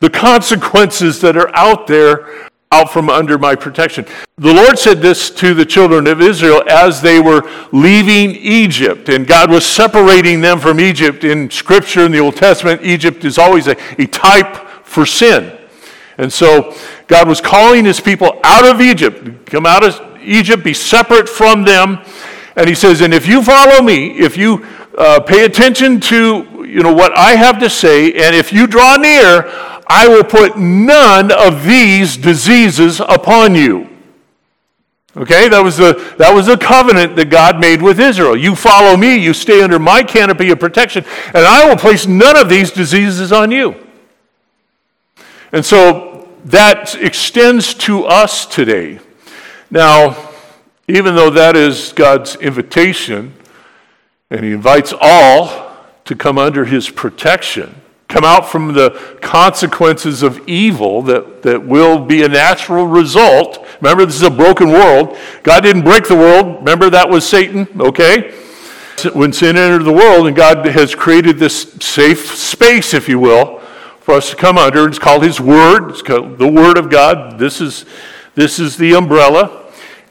the 0.01 0.09
consequences 0.09 1.21
that 1.21 1.37
are 1.37 1.55
out 1.55 1.87
there 1.87 2.49
out 2.73 2.91
from 2.91 3.11
under 3.11 3.37
my 3.37 3.55
protection. 3.55 4.07
The 4.39 4.55
Lord 4.55 4.79
said 4.79 5.03
this 5.03 5.29
to 5.33 5.53
the 5.53 5.67
children 5.67 6.07
of 6.07 6.23
Israel 6.23 6.65
as 6.67 7.03
they 7.03 7.21
were 7.21 7.43
leaving 7.71 8.31
Egypt, 8.35 9.11
and 9.11 9.27
God 9.27 9.51
was 9.51 9.67
separating 9.67 10.41
them 10.41 10.59
from 10.59 10.81
Egypt. 10.81 11.23
In 11.23 11.51
Scripture, 11.51 12.07
in 12.07 12.13
the 12.13 12.19
Old 12.21 12.37
Testament, 12.37 12.81
Egypt 12.83 13.27
is 13.27 13.37
always 13.37 13.67
a, 13.67 13.77
a 13.99 14.07
type 14.07 14.57
for 14.85 15.05
sin. 15.05 15.55
And 16.17 16.33
so 16.33 16.75
God 17.09 17.29
was 17.29 17.43
calling 17.43 17.85
his 17.85 18.01
people 18.01 18.41
out 18.43 18.65
of 18.65 18.81
Egypt, 18.81 19.45
come 19.45 19.67
out 19.67 19.85
of 19.85 20.01
Egypt, 20.23 20.65
be 20.65 20.73
separate 20.73 21.29
from 21.29 21.65
them, 21.65 21.99
and 22.57 22.69
he 22.69 22.75
says, 22.75 23.01
and 23.01 23.13
if 23.13 23.27
you 23.27 23.43
follow 23.43 23.83
me, 23.83 24.19
if 24.19 24.37
you 24.37 24.65
uh, 24.97 25.21
pay 25.21 25.45
attention 25.45 26.01
to 26.01 26.65
you 26.67 26.83
know, 26.83 26.93
what 26.93 27.17
I 27.17 27.37
have 27.37 27.61
to 27.61 27.71
say, 27.71 28.13
and 28.13 28.35
if 28.35 28.53
you 28.53 28.67
draw 28.67 28.97
near, 28.97 29.45
I 29.87 30.09
will 30.09 30.25
put 30.25 30.59
none 30.59 31.31
of 31.31 31.65
these 31.65 32.17
diseases 32.17 33.01
upon 33.01 33.55
you. 33.55 33.89
Okay, 35.17 35.49
that 35.49 35.63
was, 35.63 35.77
the, 35.77 36.15
that 36.19 36.35
was 36.35 36.47
the 36.47 36.57
covenant 36.57 37.15
that 37.15 37.31
God 37.31 37.61
made 37.61 37.81
with 37.81 38.01
Israel. 38.01 38.37
You 38.37 38.57
follow 38.57 38.97
me, 38.97 39.17
you 39.17 39.33
stay 39.33 39.63
under 39.63 39.79
my 39.79 40.03
canopy 40.03 40.51
of 40.51 40.59
protection, 40.59 41.05
and 41.27 41.47
I 41.47 41.69
will 41.69 41.77
place 41.77 42.07
none 42.09 42.37
of 42.37 42.49
these 42.49 42.73
diseases 42.73 43.31
on 43.31 43.53
you. 43.53 43.77
And 45.53 45.65
so 45.65 46.29
that 46.47 46.97
extends 46.97 47.75
to 47.75 48.07
us 48.07 48.45
today. 48.47 48.99
Now, 49.71 50.34
even 50.89 51.15
though 51.15 51.31
that 51.31 51.57
is 51.57 51.93
God's 51.93 52.37
invitation, 52.37 53.35
and 54.31 54.45
He 54.45 54.53
invites 54.53 54.93
all 55.01 55.77
to 56.05 56.15
come 56.15 56.39
under 56.39 56.65
His 56.65 56.91
protection, 56.91 57.81
come 58.09 58.25
out 58.25 58.49
from 58.49 58.75
the 58.75 58.91
consequences 59.23 60.23
of 60.23 60.47
evil 60.47 61.03
that, 61.03 61.43
that 61.43 61.67
will 61.67 62.05
be 62.05 62.23
a 62.23 62.29
natural 62.29 62.87
result. 62.87 63.67
Remember, 63.81 64.05
this 64.05 64.17
is 64.17 64.23
a 64.23 64.31
broken 64.31 64.71
world. 64.71 65.17
God 65.43 65.63
didn't 65.63 65.83
break 65.83 66.07
the 66.07 66.17
world. 66.17 66.59
Remember, 66.59 66.91
that 66.91 67.09
was 67.09 67.27
Satan, 67.27 67.67
okay? 67.81 68.33
When 69.15 69.33
sin 69.33 69.57
entered 69.57 69.85
the 69.85 69.93
world, 69.93 70.27
and 70.27 70.37
God 70.37 70.65
has 70.67 70.95
created 70.95 71.39
this 71.39 71.73
safe 71.81 72.37
space, 72.37 72.95
if 72.95 73.09
you 73.09 73.19
will, 73.19 73.61
for 74.01 74.15
us 74.15 74.31
to 74.31 74.37
come 74.37 74.59
under. 74.59 74.87
It's 74.87 74.99
called 74.99 75.25
His 75.25 75.41
Word. 75.41 75.91
It's 75.91 76.03
called 76.03 76.39
the 76.39 76.47
Word 76.47 76.77
of 76.77 76.91
God. 76.91 77.39
This 77.39 77.61
is, 77.61 77.87
this 78.35 78.59
is 78.59 78.77
the 78.77 78.95
umbrella. 78.95 79.64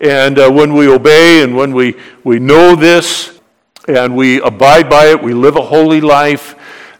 And 0.03 0.37
uh, 0.37 0.51
when 0.51 0.73
we 0.73 0.89
obey 0.89 1.43
and 1.43 1.55
when 1.55 1.73
we, 1.73 1.95
we 2.25 2.37
know 2.37 2.75
this 2.75 3.39
and 3.87 4.17
we 4.17 4.41
abide 4.41 4.89
by 4.89 5.05
it, 5.05 5.23
we 5.23 5.33
live 5.33 5.55
a 5.55 5.61
holy 5.61 6.01
life, 6.01 6.55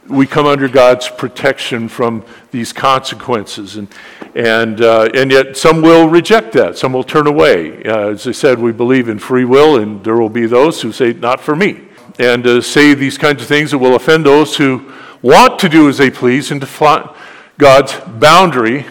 we 0.08 0.26
come 0.26 0.46
under 0.46 0.68
God's 0.68 1.10
protection 1.10 1.86
from 1.90 2.24
these 2.50 2.72
consequences. 2.72 3.76
And, 3.76 3.88
and, 4.34 4.80
uh, 4.80 5.10
and 5.12 5.30
yet, 5.30 5.54
some 5.58 5.82
will 5.82 6.08
reject 6.08 6.54
that, 6.54 6.78
some 6.78 6.94
will 6.94 7.04
turn 7.04 7.26
away. 7.26 7.84
Uh, 7.84 8.08
as 8.08 8.26
I 8.26 8.32
said, 8.32 8.58
we 8.58 8.72
believe 8.72 9.10
in 9.10 9.18
free 9.18 9.44
will, 9.44 9.76
and 9.76 10.02
there 10.02 10.16
will 10.16 10.30
be 10.30 10.46
those 10.46 10.80
who 10.80 10.90
say, 10.90 11.12
Not 11.12 11.42
for 11.42 11.54
me. 11.54 11.82
And 12.18 12.46
uh, 12.46 12.62
say 12.62 12.94
these 12.94 13.18
kinds 13.18 13.42
of 13.42 13.48
things 13.48 13.72
that 13.72 13.78
will 13.78 13.96
offend 13.96 14.24
those 14.24 14.56
who 14.56 14.90
want 15.20 15.58
to 15.58 15.68
do 15.68 15.90
as 15.90 15.98
they 15.98 16.10
please 16.10 16.50
and 16.50 16.58
defy 16.58 17.14
God's 17.58 18.00
boundary 18.18 18.86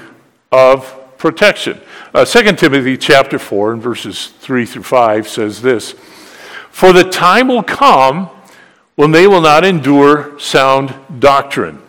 of 0.51 1.17
protection. 1.17 1.81
Uh, 2.13 2.23
2 2.23 2.53
Timothy 2.53 2.95
chapter 2.95 3.39
4 3.39 3.73
and 3.73 3.81
verses 3.81 4.27
3 4.27 4.67
through 4.67 4.83
5 4.83 5.27
says 5.27 5.63
this 5.63 5.93
For 6.69 6.93
the 6.93 7.03
time 7.03 7.47
will 7.47 7.63
come 7.63 8.29
when 8.93 9.09
they 9.09 9.25
will 9.25 9.41
not 9.41 9.65
endure 9.65 10.39
sound 10.39 10.93
doctrine, 11.17 11.81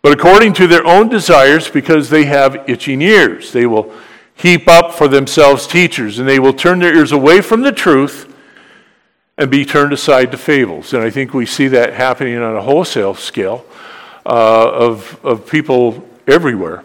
but 0.00 0.12
according 0.12 0.52
to 0.54 0.68
their 0.68 0.86
own 0.86 1.08
desires, 1.08 1.68
because 1.68 2.08
they 2.08 2.26
have 2.26 2.68
itching 2.70 3.02
ears, 3.02 3.50
they 3.50 3.66
will 3.66 3.92
heap 4.36 4.68
up 4.68 4.94
for 4.94 5.08
themselves 5.08 5.66
teachers, 5.66 6.20
and 6.20 6.28
they 6.28 6.38
will 6.38 6.52
turn 6.52 6.78
their 6.78 6.94
ears 6.94 7.10
away 7.10 7.40
from 7.40 7.62
the 7.62 7.72
truth 7.72 8.32
and 9.36 9.50
be 9.50 9.64
turned 9.64 9.92
aside 9.92 10.30
to 10.30 10.38
fables. 10.38 10.94
And 10.94 11.02
I 11.02 11.10
think 11.10 11.34
we 11.34 11.46
see 11.46 11.66
that 11.66 11.94
happening 11.94 12.38
on 12.38 12.54
a 12.54 12.62
wholesale 12.62 13.14
scale 13.14 13.66
uh, 14.24 14.70
of, 14.70 15.18
of 15.24 15.48
people 15.48 16.08
everywhere. 16.28 16.84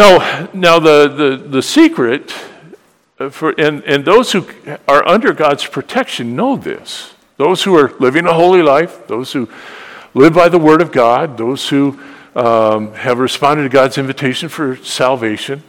Now, 0.00 0.48
now 0.54 0.78
the, 0.78 1.08
the, 1.08 1.36
the 1.36 1.62
secret, 1.62 2.30
for, 3.28 3.50
and, 3.60 3.84
and 3.84 4.02
those 4.02 4.32
who 4.32 4.46
are 4.88 5.06
under 5.06 5.34
God's 5.34 5.66
protection 5.66 6.34
know 6.34 6.56
this. 6.56 7.12
Those 7.36 7.64
who 7.64 7.76
are 7.76 7.92
living 8.00 8.24
a 8.24 8.32
holy 8.32 8.62
life, 8.62 9.06
those 9.08 9.30
who 9.34 9.46
live 10.14 10.32
by 10.32 10.48
the 10.48 10.58
Word 10.58 10.80
of 10.80 10.90
God, 10.90 11.36
those 11.36 11.68
who 11.68 12.00
um, 12.34 12.94
have 12.94 13.18
responded 13.18 13.64
to 13.64 13.68
God's 13.68 13.98
invitation 13.98 14.48
for 14.48 14.76
salvation, 14.76 15.62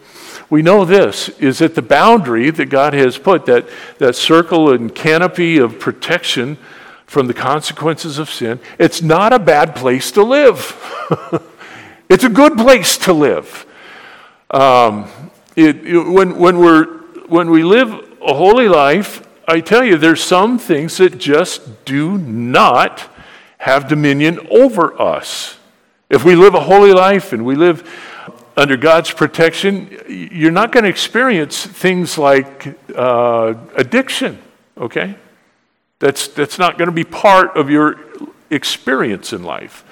we 0.49 0.61
know 0.61 0.85
this 0.85 1.27
is 1.39 1.59
that 1.59 1.75
the 1.75 1.81
boundary 1.81 2.51
that 2.51 2.67
God 2.67 2.93
has 2.93 3.17
put, 3.17 3.45
that, 3.47 3.67
that 3.97 4.15
circle 4.15 4.71
and 4.71 4.95
canopy 4.95 5.57
of 5.57 5.77
protection 5.77 6.57
from 7.05 7.27
the 7.27 7.33
consequences 7.33 8.17
of 8.17 8.29
sin, 8.29 8.61
it's 8.79 9.01
not 9.01 9.33
a 9.33 9.39
bad 9.39 9.75
place 9.75 10.09
to 10.13 10.23
live. 10.23 10.81
it's 12.09 12.23
a 12.23 12.29
good 12.29 12.57
place 12.57 12.95
to 12.99 13.11
live. 13.11 13.65
Um, 14.51 15.07
it, 15.55 15.85
it, 15.87 15.99
when, 15.99 16.37
when, 16.37 16.59
we're, 16.59 16.85
when 17.27 17.49
we 17.49 17.63
live 17.63 17.89
a 18.21 18.33
holy 18.33 18.67
life, 18.67 19.25
I 19.47 19.61
tell 19.61 19.83
you, 19.83 19.97
there's 19.97 20.21
some 20.21 20.59
things 20.59 20.97
that 20.97 21.17
just 21.17 21.85
do 21.85 22.17
not 22.17 23.09
have 23.59 23.87
dominion 23.87 24.45
over 24.49 24.99
us. 25.01 25.57
If 26.09 26.25
we 26.25 26.35
live 26.35 26.53
a 26.53 26.59
holy 26.59 26.91
life 26.91 27.31
and 27.31 27.45
we 27.45 27.55
live 27.55 27.89
under 28.57 28.75
God's 28.75 29.11
protection, 29.11 29.97
you're 30.07 30.51
not 30.51 30.71
going 30.71 30.83
to 30.83 30.89
experience 30.89 31.65
things 31.65 32.17
like 32.17 32.77
uh, 32.93 33.53
addiction, 33.75 34.39
okay? 34.77 35.15
That's, 35.99 36.27
that's 36.27 36.59
not 36.59 36.77
going 36.77 36.89
to 36.89 36.95
be 36.95 37.05
part 37.05 37.55
of 37.55 37.69
your 37.69 37.95
experience 38.49 39.31
in 39.31 39.43
life. 39.43 39.85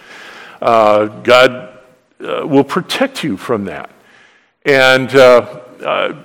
Uh, 0.61 1.05
God 1.05 1.79
uh, 2.19 2.45
will 2.45 2.65
protect 2.65 3.23
you 3.23 3.37
from 3.37 3.65
that. 3.65 3.89
And 4.65 5.15
uh, 5.15 5.61
uh, 5.85 6.21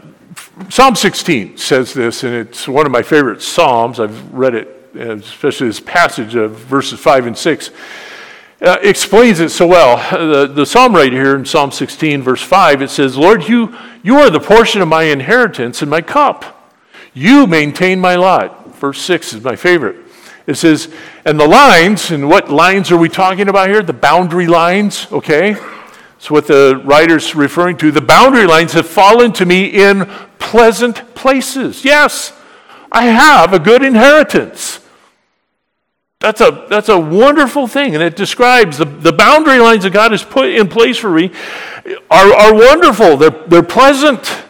Psalm 0.68 0.96
16 0.96 1.56
says 1.56 1.94
this, 1.94 2.24
and 2.24 2.34
it's 2.34 2.66
one 2.66 2.84
of 2.84 2.90
my 2.90 3.02
favorite 3.02 3.42
Psalms. 3.42 4.00
I've 4.00 4.32
read 4.32 4.54
it, 4.54 4.96
especially 4.96 5.68
this 5.68 5.78
passage 5.78 6.34
of 6.34 6.52
verses 6.52 6.98
5 6.98 7.26
and 7.28 7.38
6. 7.38 7.70
Uh, 8.60 8.76
explains 8.82 9.38
it 9.38 9.50
so 9.50 9.66
well. 9.66 9.96
The, 10.10 10.46
the 10.46 10.66
psalm 10.66 10.94
right 10.94 11.12
here 11.12 11.36
in 11.36 11.44
Psalm 11.44 11.70
16, 11.70 12.22
verse 12.22 12.42
5, 12.42 12.82
it 12.82 12.90
says, 12.90 13.16
Lord, 13.16 13.48
you, 13.48 13.76
you 14.02 14.16
are 14.16 14.30
the 14.30 14.40
portion 14.40 14.80
of 14.80 14.88
my 14.88 15.04
inheritance 15.04 15.82
and 15.82 15.90
my 15.90 16.00
cup. 16.00 16.72
You 17.12 17.46
maintain 17.46 18.00
my 18.00 18.16
lot. 18.16 18.74
Verse 18.76 19.00
6 19.02 19.34
is 19.34 19.44
my 19.44 19.54
favorite. 19.54 19.96
It 20.46 20.54
says, 20.54 20.92
and 21.24 21.38
the 21.38 21.46
lines, 21.46 22.10
and 22.10 22.28
what 22.28 22.50
lines 22.50 22.90
are 22.90 22.96
we 22.96 23.08
talking 23.08 23.48
about 23.48 23.68
here? 23.68 23.82
The 23.82 23.92
boundary 23.92 24.46
lines, 24.46 25.06
okay? 25.12 25.56
It's 26.24 26.30
what 26.30 26.46
the 26.46 26.80
writer's 26.86 27.34
referring 27.34 27.76
to. 27.76 27.90
The 27.90 28.00
boundary 28.00 28.46
lines 28.46 28.72
have 28.72 28.88
fallen 28.88 29.34
to 29.34 29.44
me 29.44 29.66
in 29.66 30.06
pleasant 30.38 31.14
places. 31.14 31.84
Yes, 31.84 32.32
I 32.90 33.08
have 33.08 33.52
a 33.52 33.58
good 33.58 33.82
inheritance. 33.82 34.80
That's 36.20 36.40
a, 36.40 36.66
that's 36.70 36.88
a 36.88 36.98
wonderful 36.98 37.66
thing. 37.66 37.92
And 37.92 38.02
it 38.02 38.16
describes 38.16 38.78
the, 38.78 38.86
the 38.86 39.12
boundary 39.12 39.58
lines 39.58 39.82
that 39.82 39.92
God 39.92 40.12
has 40.12 40.24
put 40.24 40.48
in 40.48 40.66
place 40.66 40.96
for 40.96 41.10
me 41.10 41.30
are, 42.10 42.32
are 42.32 42.54
wonderful. 42.54 43.18
They're, 43.18 43.44
they're 43.46 43.62
pleasant. 43.62 44.44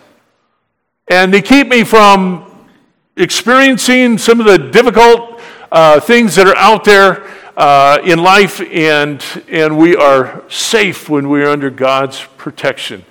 And 1.09 1.35
they 1.35 1.43
keep 1.43 1.67
me 1.67 1.83
from 1.83 2.69
experiencing 3.17 4.19
some 4.19 4.39
of 4.39 4.47
the 4.47 4.59
difficult 4.71 5.41
uh, 5.73 5.99
things 5.99 6.37
that 6.37 6.47
are 6.47 6.57
out 6.57 6.85
there 6.85 7.29
uh, 7.57 7.99
in 8.05 8.19
life, 8.23 8.61
and, 8.61 9.23
and 9.49 9.79
we 9.79 9.97
are 9.97 10.43
safe 10.49 11.09
when 11.09 11.29
we 11.29 11.43
are 11.43 11.51
under 11.51 11.71
God's 11.71 12.23
protection. 12.37 13.05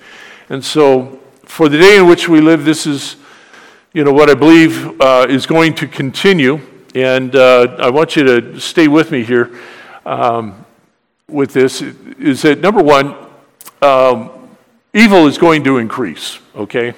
And 0.48 0.64
so, 0.64 1.20
for 1.44 1.68
the 1.68 1.78
day 1.78 1.96
in 1.96 2.06
which 2.06 2.28
we 2.28 2.40
live, 2.40 2.64
this 2.64 2.86
is, 2.86 3.16
you 3.92 4.04
know, 4.04 4.12
what 4.12 4.28
I 4.28 4.34
believe 4.34 5.00
uh, 5.00 5.26
is 5.28 5.46
going 5.46 5.74
to 5.76 5.86
continue. 5.86 6.60
And 6.94 7.34
uh, 7.34 7.76
I 7.78 7.90
want 7.90 8.16
you 8.16 8.24
to 8.24 8.60
stay 8.60 8.86
with 8.86 9.10
me 9.10 9.24
here 9.24 9.58
um, 10.04 10.64
with 11.28 11.52
this. 11.52 11.80
Is 11.82 12.42
that 12.42 12.60
number 12.60 12.82
one, 12.82 13.16
um, 13.82 14.30
evil 14.92 15.26
is 15.26 15.38
going 15.38 15.64
to 15.64 15.78
increase, 15.78 16.38
okay? 16.54 16.94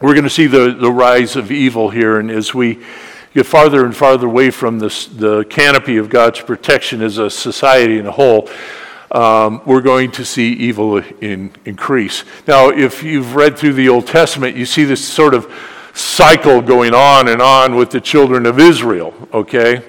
We're 0.00 0.14
going 0.14 0.24
to 0.24 0.30
see 0.30 0.46
the, 0.46 0.72
the 0.72 0.90
rise 0.90 1.36
of 1.36 1.52
evil 1.52 1.90
here, 1.90 2.18
and 2.18 2.30
as 2.30 2.52
we 2.52 2.82
get 3.34 3.46
farther 3.46 3.84
and 3.84 3.94
farther 3.96 4.26
away 4.26 4.50
from 4.50 4.78
this, 4.78 5.06
the 5.06 5.44
canopy 5.44 5.96
of 5.96 6.08
God's 6.08 6.40
protection 6.40 7.02
as 7.02 7.18
a 7.18 7.28
society 7.28 7.98
in 7.98 8.06
a 8.06 8.12
whole, 8.12 8.48
um, 9.10 9.60
we're 9.66 9.80
going 9.80 10.10
to 10.12 10.24
see 10.24 10.52
evil 10.52 10.98
in, 11.20 11.52
increase. 11.64 12.24
Now, 12.46 12.70
if 12.70 13.02
you've 13.02 13.34
read 13.34 13.58
through 13.58 13.74
the 13.74 13.88
Old 13.88 14.06
Testament, 14.06 14.56
you 14.56 14.66
see 14.66 14.84
this 14.84 15.06
sort 15.06 15.34
of 15.34 15.52
cycle 15.94 16.60
going 16.60 16.94
on 16.94 17.28
and 17.28 17.40
on 17.40 17.76
with 17.76 17.90
the 17.90 18.00
children 18.00 18.46
of 18.46 18.58
Israel, 18.58 19.14
okay? 19.32 19.82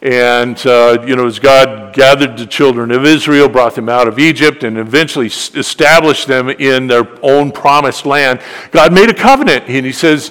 And, 0.00 0.58
uh, 0.66 1.02
you 1.06 1.16
know, 1.16 1.26
as 1.26 1.38
God 1.38 1.94
gathered 1.94 2.36
the 2.36 2.46
children 2.46 2.90
of 2.90 3.06
Israel, 3.06 3.48
brought 3.48 3.74
them 3.74 3.88
out 3.88 4.06
of 4.06 4.18
Egypt, 4.18 4.62
and 4.62 4.76
eventually 4.76 5.26
established 5.26 6.26
them 6.26 6.50
in 6.50 6.86
their 6.86 7.06
own 7.24 7.52
promised 7.52 8.04
land, 8.04 8.40
God 8.70 8.92
made 8.92 9.08
a 9.08 9.14
covenant. 9.14 9.64
And 9.66 9.86
He 9.86 9.92
says, 9.92 10.30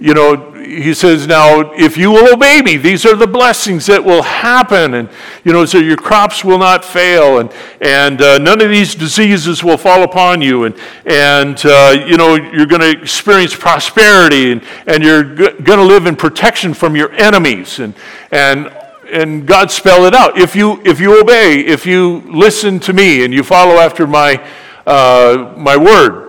you 0.00 0.14
know, 0.14 0.51
he 0.72 0.94
says, 0.94 1.26
Now, 1.26 1.72
if 1.72 1.96
you 1.96 2.10
will 2.10 2.32
obey 2.32 2.62
me, 2.62 2.76
these 2.76 3.04
are 3.04 3.14
the 3.14 3.26
blessings 3.26 3.86
that 3.86 4.02
will 4.02 4.22
happen. 4.22 4.94
And, 4.94 5.08
you 5.44 5.52
know, 5.52 5.64
so 5.64 5.78
your 5.78 5.96
crops 5.96 6.44
will 6.44 6.58
not 6.58 6.84
fail, 6.84 7.38
and, 7.38 7.52
and 7.80 8.20
uh, 8.22 8.38
none 8.38 8.60
of 8.60 8.70
these 8.70 8.94
diseases 8.94 9.62
will 9.62 9.76
fall 9.76 10.02
upon 10.02 10.40
you. 10.40 10.64
And, 10.64 10.74
and 11.04 11.60
uh, 11.64 12.04
you 12.06 12.16
know, 12.16 12.36
you're 12.36 12.66
going 12.66 12.80
to 12.80 12.90
experience 12.90 13.54
prosperity, 13.54 14.52
and, 14.52 14.62
and 14.86 15.02
you're 15.02 15.24
g- 15.24 15.52
going 15.62 15.78
to 15.78 15.84
live 15.84 16.06
in 16.06 16.16
protection 16.16 16.72
from 16.72 16.96
your 16.96 17.12
enemies. 17.12 17.78
And, 17.78 17.94
and, 18.30 18.72
and 19.10 19.46
God 19.46 19.70
spelled 19.70 20.06
it 20.06 20.14
out. 20.14 20.38
If 20.38 20.56
you, 20.56 20.80
if 20.84 21.00
you 21.00 21.20
obey, 21.20 21.60
if 21.60 21.84
you 21.84 22.22
listen 22.26 22.80
to 22.80 22.92
me, 22.92 23.24
and 23.24 23.34
you 23.34 23.42
follow 23.42 23.74
after 23.74 24.06
my, 24.06 24.42
uh, 24.86 25.54
my 25.56 25.76
word, 25.76 26.21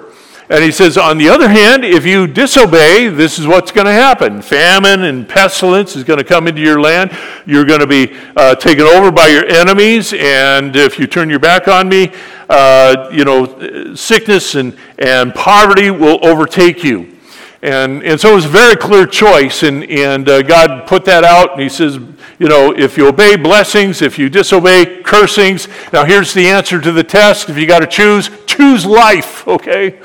and 0.53 0.63
he 0.63 0.71
says, 0.71 0.99
on 0.99 1.17
the 1.17 1.29
other 1.29 1.49
hand, 1.49 1.83
if 1.83 2.05
you 2.05 2.27
disobey, 2.27 3.07
this 3.07 3.39
is 3.39 3.47
what's 3.47 3.71
going 3.71 3.87
to 3.87 3.91
happen. 3.91 4.39
Famine 4.39 5.05
and 5.05 5.27
pestilence 5.27 5.95
is 5.95 6.03
going 6.03 6.19
to 6.19 6.23
come 6.23 6.47
into 6.47 6.61
your 6.61 6.79
land. 6.79 7.11
You're 7.47 7.65
going 7.65 7.79
to 7.79 7.87
be 7.87 8.15
uh, 8.35 8.53
taken 8.53 8.83
over 8.83 9.11
by 9.11 9.29
your 9.29 9.47
enemies. 9.47 10.13
And 10.15 10.75
if 10.75 10.99
you 10.99 11.07
turn 11.07 11.27
your 11.27 11.39
back 11.39 11.67
on 11.67 11.89
me, 11.89 12.13
uh, 12.49 13.09
you 13.11 13.25
know, 13.25 13.95
sickness 13.95 14.53
and, 14.53 14.77
and 14.99 15.33
poverty 15.33 15.89
will 15.89 16.23
overtake 16.23 16.83
you. 16.83 17.17
And, 17.63 18.03
and 18.03 18.21
so 18.21 18.33
it 18.33 18.35
was 18.35 18.45
a 18.45 18.49
very 18.49 18.75
clear 18.75 19.07
choice. 19.07 19.63
And, 19.63 19.83
and 19.89 20.29
uh, 20.29 20.43
God 20.43 20.85
put 20.85 21.03
that 21.05 21.23
out. 21.23 21.53
And 21.53 21.61
he 21.61 21.69
says, 21.69 21.95
you 22.37 22.47
know, 22.47 22.75
if 22.77 22.95
you 22.95 23.07
obey 23.07 23.37
blessings, 23.37 24.03
if 24.03 24.19
you 24.19 24.29
disobey 24.29 25.01
cursings. 25.01 25.67
Now, 25.91 26.05
here's 26.05 26.31
the 26.31 26.47
answer 26.47 26.79
to 26.79 26.91
the 26.91 27.03
test. 27.03 27.49
If 27.49 27.57
you 27.57 27.65
got 27.65 27.79
to 27.79 27.87
choose, 27.87 28.29
choose 28.45 28.85
life, 28.85 29.47
okay? 29.47 29.99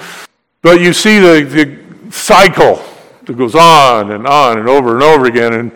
But 0.61 0.81
you 0.81 0.93
see 0.93 1.21
the, 1.21 1.45
the 1.45 2.11
cycle 2.11 2.83
that 3.25 3.37
goes 3.37 3.55
on 3.55 4.11
and 4.11 4.27
on 4.27 4.59
and 4.59 4.69
over 4.69 4.95
and 4.95 5.05
over 5.05 5.27
again. 5.27 5.53
And 5.53 5.73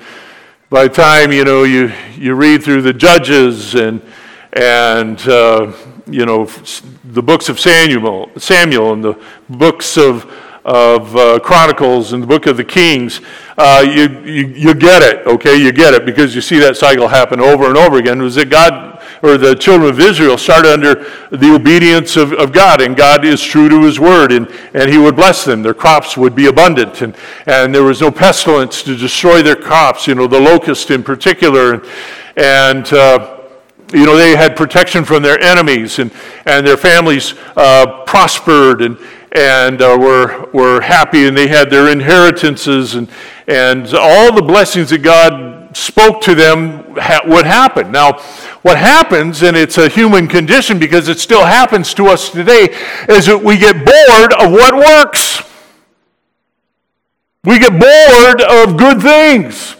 by 0.71 0.89
the 0.89 0.95
time, 0.95 1.31
you 1.31 1.45
know, 1.45 1.63
you, 1.63 1.93
you 2.17 2.35
read 2.35 2.65
through 2.65 2.83
the 2.83 2.93
Judges 2.93 3.77
and, 3.77 4.03
and 4.55 5.21
uh, 5.29 5.73
you 6.07 6.27
know, 6.27 6.47
the 7.05 7.23
books 7.23 7.49
of 7.49 7.61
Samuel, 7.61 8.31
Samuel 8.39 8.93
and 8.93 9.05
the 9.05 9.23
books 9.49 9.97
of, 9.97 10.29
of 10.65 11.15
uh, 11.15 11.39
Chronicles 11.39 12.13
and 12.13 12.21
the 12.21 12.27
book 12.27 12.47
of 12.47 12.57
the 12.57 12.65
Kings, 12.65 13.21
uh, 13.59 13.85
you, 13.87 14.09
you, 14.25 14.47
you 14.49 14.75
get 14.75 15.03
it, 15.03 15.25
okay? 15.29 15.57
You 15.57 15.71
get 15.71 15.95
it 15.95 16.05
because 16.05 16.35
you 16.35 16.41
see 16.41 16.59
that 16.59 16.77
cycle 16.77 17.07
happen 17.07 17.39
over 17.39 17.69
and 17.69 17.77
over 17.77 17.99
again. 17.99 18.21
Was 18.21 18.35
that 18.35 18.51
God 18.51 18.92
or 19.23 19.39
the 19.39 19.55
children 19.55 19.89
of 19.89 20.01
Israel 20.01 20.37
started 20.37 20.73
under 20.73 20.95
the 21.31 21.55
obedience 21.55 22.17
of, 22.17 22.33
of 22.33 22.53
God, 22.53 22.81
and 22.81 22.97
God 22.97 23.25
is 23.25 23.41
true 23.41 23.69
to 23.69 23.83
his 23.83 24.01
word, 24.01 24.33
and, 24.33 24.49
and 24.75 24.91
he 24.91 24.99
would 24.99 25.17
bless 25.17 25.45
them. 25.45 25.63
Their 25.63 25.75
crops 25.75 26.17
would 26.17 26.35
be 26.35 26.47
abundant, 26.47 27.03
and, 27.03 27.15
and 27.47 27.75
there 27.75 27.85
was 27.85 28.01
no 28.01 28.11
pestilence 28.11 28.83
to 28.83 28.97
destroy 28.97 29.43
their 29.43 29.57
crops, 29.57 30.07
you 30.07 30.15
know, 30.17 30.27
the 30.27 30.41
locust 30.41 30.91
in 30.91 31.03
particular. 31.03 31.75
And, 31.75 31.85
and 32.37 32.93
uh, 32.93 33.39
you 33.93 34.07
know, 34.07 34.17
they 34.17 34.35
had 34.35 34.57
protection 34.57 35.05
from 35.05 35.23
their 35.23 35.41
enemies, 35.41 35.99
and, 35.99 36.11
and 36.47 36.67
their 36.67 36.77
families 36.77 37.35
uh, 37.57 38.05
prospered 38.05 38.83
and, 38.83 38.99
and 39.33 39.81
uh, 39.83 39.97
were, 40.01 40.49
were 40.53 40.81
happy, 40.81 41.27
and 41.27 41.37
they 41.37 41.47
had 41.47 41.71
their 41.71 41.91
inheritances, 41.91 42.95
and, 42.95 43.09
and 43.47 43.95
all 43.95 44.33
the 44.33 44.43
blessings 44.43 44.91
that 44.91 45.03
God 45.03 45.77
spoke 45.77 46.21
to 46.23 46.35
them 46.35 46.97
ha- 46.97 47.23
would 47.27 47.47
happen. 47.47 47.93
Now, 47.93 48.23
what 48.63 48.79
happens, 48.79 49.43
and 49.43 49.57
it's 49.57 49.77
a 49.79 49.89
human 49.89 50.29
condition 50.29 50.79
because 50.79 51.09
it 51.09 51.19
still 51.19 51.45
happens 51.45 51.93
to 51.95 52.07
us 52.07 52.31
today, 52.31 52.69
is 53.09 53.27
that 53.27 53.43
we 53.43 53.59
get 53.59 53.77
bored 53.77 54.33
of 54.35 54.53
what 54.53 54.75
works. 54.75 55.43
We 57.45 57.59
get 57.59 57.73
bored 57.73 58.41
of 58.41 58.77
good 58.77 59.03
things. 59.03 59.77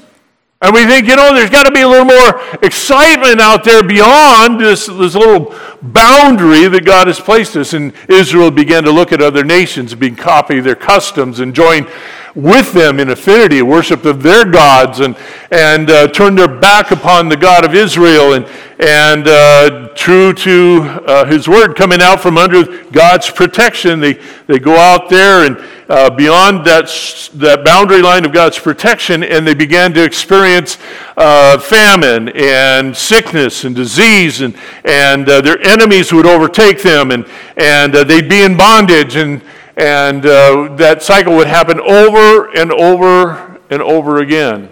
And 0.63 0.73
we 0.73 0.87
think, 0.87 1.09
you 1.09 1.17
know, 1.17 1.35
there's 1.35 1.51
got 1.51 1.65
to 1.65 1.73
be 1.73 1.81
a 1.81 1.89
little 1.89 2.05
more 2.05 2.41
excitement 2.63 3.41
out 3.41 3.65
there 3.65 3.83
beyond 3.83 4.61
this, 4.61 4.87
this 4.87 5.17
little 5.17 5.53
boundary 5.83 6.69
that 6.69 6.85
God 6.85 7.09
has 7.09 7.19
placed 7.19 7.57
us. 7.57 7.73
And 7.73 7.93
Israel 8.09 8.53
began 8.53 8.85
to 8.85 8.93
look 8.93 9.11
at 9.11 9.21
other 9.21 9.43
nations, 9.43 9.93
being 9.97 10.15
copy 10.15 10.61
their 10.61 10.77
customs, 10.77 11.41
and 11.41 11.53
join 11.53 11.89
with 12.37 12.73
them 12.73 13.01
in 13.01 13.11
affinity, 13.11 13.61
worship 13.61 14.05
of 14.05 14.23
their 14.23 14.45
gods, 14.45 15.01
and, 15.01 15.17
and 15.51 15.91
uh, 15.91 16.07
turn 16.09 16.37
their 16.37 16.49
back 16.49 16.93
upon 16.93 17.29
the 17.29 17.37
God 17.37 17.65
of 17.65 17.75
Israel, 17.75 18.35
and, 18.35 18.47
and 18.79 19.27
uh, 19.27 19.89
true 19.97 20.33
to 20.33 20.83
uh, 21.07 21.25
his 21.27 21.49
word, 21.49 21.77
coming 21.77 22.01
out 22.01 22.21
from 22.21 22.39
under 22.39 22.85
God's 22.85 23.29
protection. 23.29 23.99
They, 24.01 24.15
they 24.47 24.59
go 24.61 24.77
out 24.77 25.11
there 25.11 25.45
and 25.45 25.59
uh, 25.93 26.09
beyond 26.09 26.65
that, 26.65 26.87
that 27.35 27.63
boundary 27.67 28.01
line 28.01 28.25
of 28.25 28.33
God's 28.33 28.59
protection, 28.59 29.23
and 29.23 29.47
they 29.47 29.53
began 29.53 29.93
to 29.93 30.03
experience 30.03 30.79
uh, 31.19 31.59
famine 31.59 32.31
and 32.31 32.97
sickness 32.97 33.65
and 33.65 33.77
disease, 33.77 34.41
and, 34.41 34.57
and 34.87 35.29
uh, 35.29 35.43
their 35.43 35.61
enemies 35.61 36.11
would 36.11 36.25
overtake 36.25 36.81
them, 36.81 37.11
and, 37.11 37.27
and 37.59 37.95
uh, 37.95 38.05
they'd 38.05 38.27
be 38.27 38.43
in 38.43 38.57
bondage, 38.57 39.17
and, 39.17 39.43
and 39.77 40.25
uh, 40.25 40.75
that 40.77 41.03
cycle 41.03 41.37
would 41.37 41.47
happen 41.47 41.79
over 41.79 42.51
and 42.57 42.73
over 42.73 43.61
and 43.69 43.83
over 43.83 44.21
again. 44.21 44.71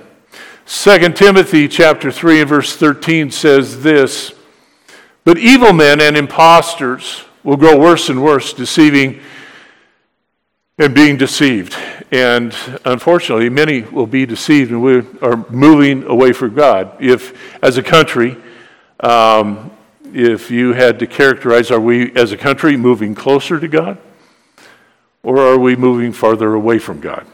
2 0.64 1.10
Timothy 1.10 1.68
chapter 1.68 2.10
3 2.10 2.40
and 2.40 2.48
verse 2.48 2.76
13 2.76 3.30
says 3.30 3.82
this, 3.82 4.32
But 5.24 5.36
evil 5.36 5.74
men 5.74 6.00
and 6.00 6.16
impostors 6.16 7.24
will 7.44 7.58
grow 7.58 7.78
worse 7.78 8.08
and 8.08 8.24
worse, 8.24 8.54
deceiving 8.54 9.20
and 10.80 10.94
being 10.94 11.18
deceived. 11.18 11.76
And 12.10 12.56
unfortunately, 12.86 13.50
many 13.50 13.82
will 13.82 14.06
be 14.06 14.24
deceived, 14.24 14.70
and 14.70 14.82
we 14.82 15.02
are 15.20 15.36
moving 15.50 16.04
away 16.04 16.32
from 16.32 16.54
God. 16.54 16.96
If, 16.98 17.38
as 17.62 17.76
a 17.76 17.82
country, 17.82 18.38
um, 19.00 19.70
if 20.14 20.50
you 20.50 20.72
had 20.72 20.98
to 21.00 21.06
characterize, 21.06 21.70
are 21.70 21.78
we 21.78 22.16
as 22.16 22.32
a 22.32 22.36
country 22.38 22.78
moving 22.78 23.14
closer 23.14 23.60
to 23.60 23.68
God, 23.68 23.98
or 25.22 25.38
are 25.38 25.58
we 25.58 25.76
moving 25.76 26.14
farther 26.14 26.54
away 26.54 26.78
from 26.78 27.00
God? 27.00 27.26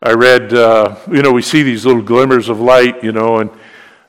I 0.00 0.12
read, 0.12 0.54
uh, 0.54 0.94
you 1.10 1.22
know, 1.22 1.32
we 1.32 1.42
see 1.42 1.64
these 1.64 1.84
little 1.84 2.02
glimmers 2.02 2.48
of 2.48 2.60
light, 2.60 3.02
you 3.02 3.10
know, 3.10 3.38
and 3.38 3.50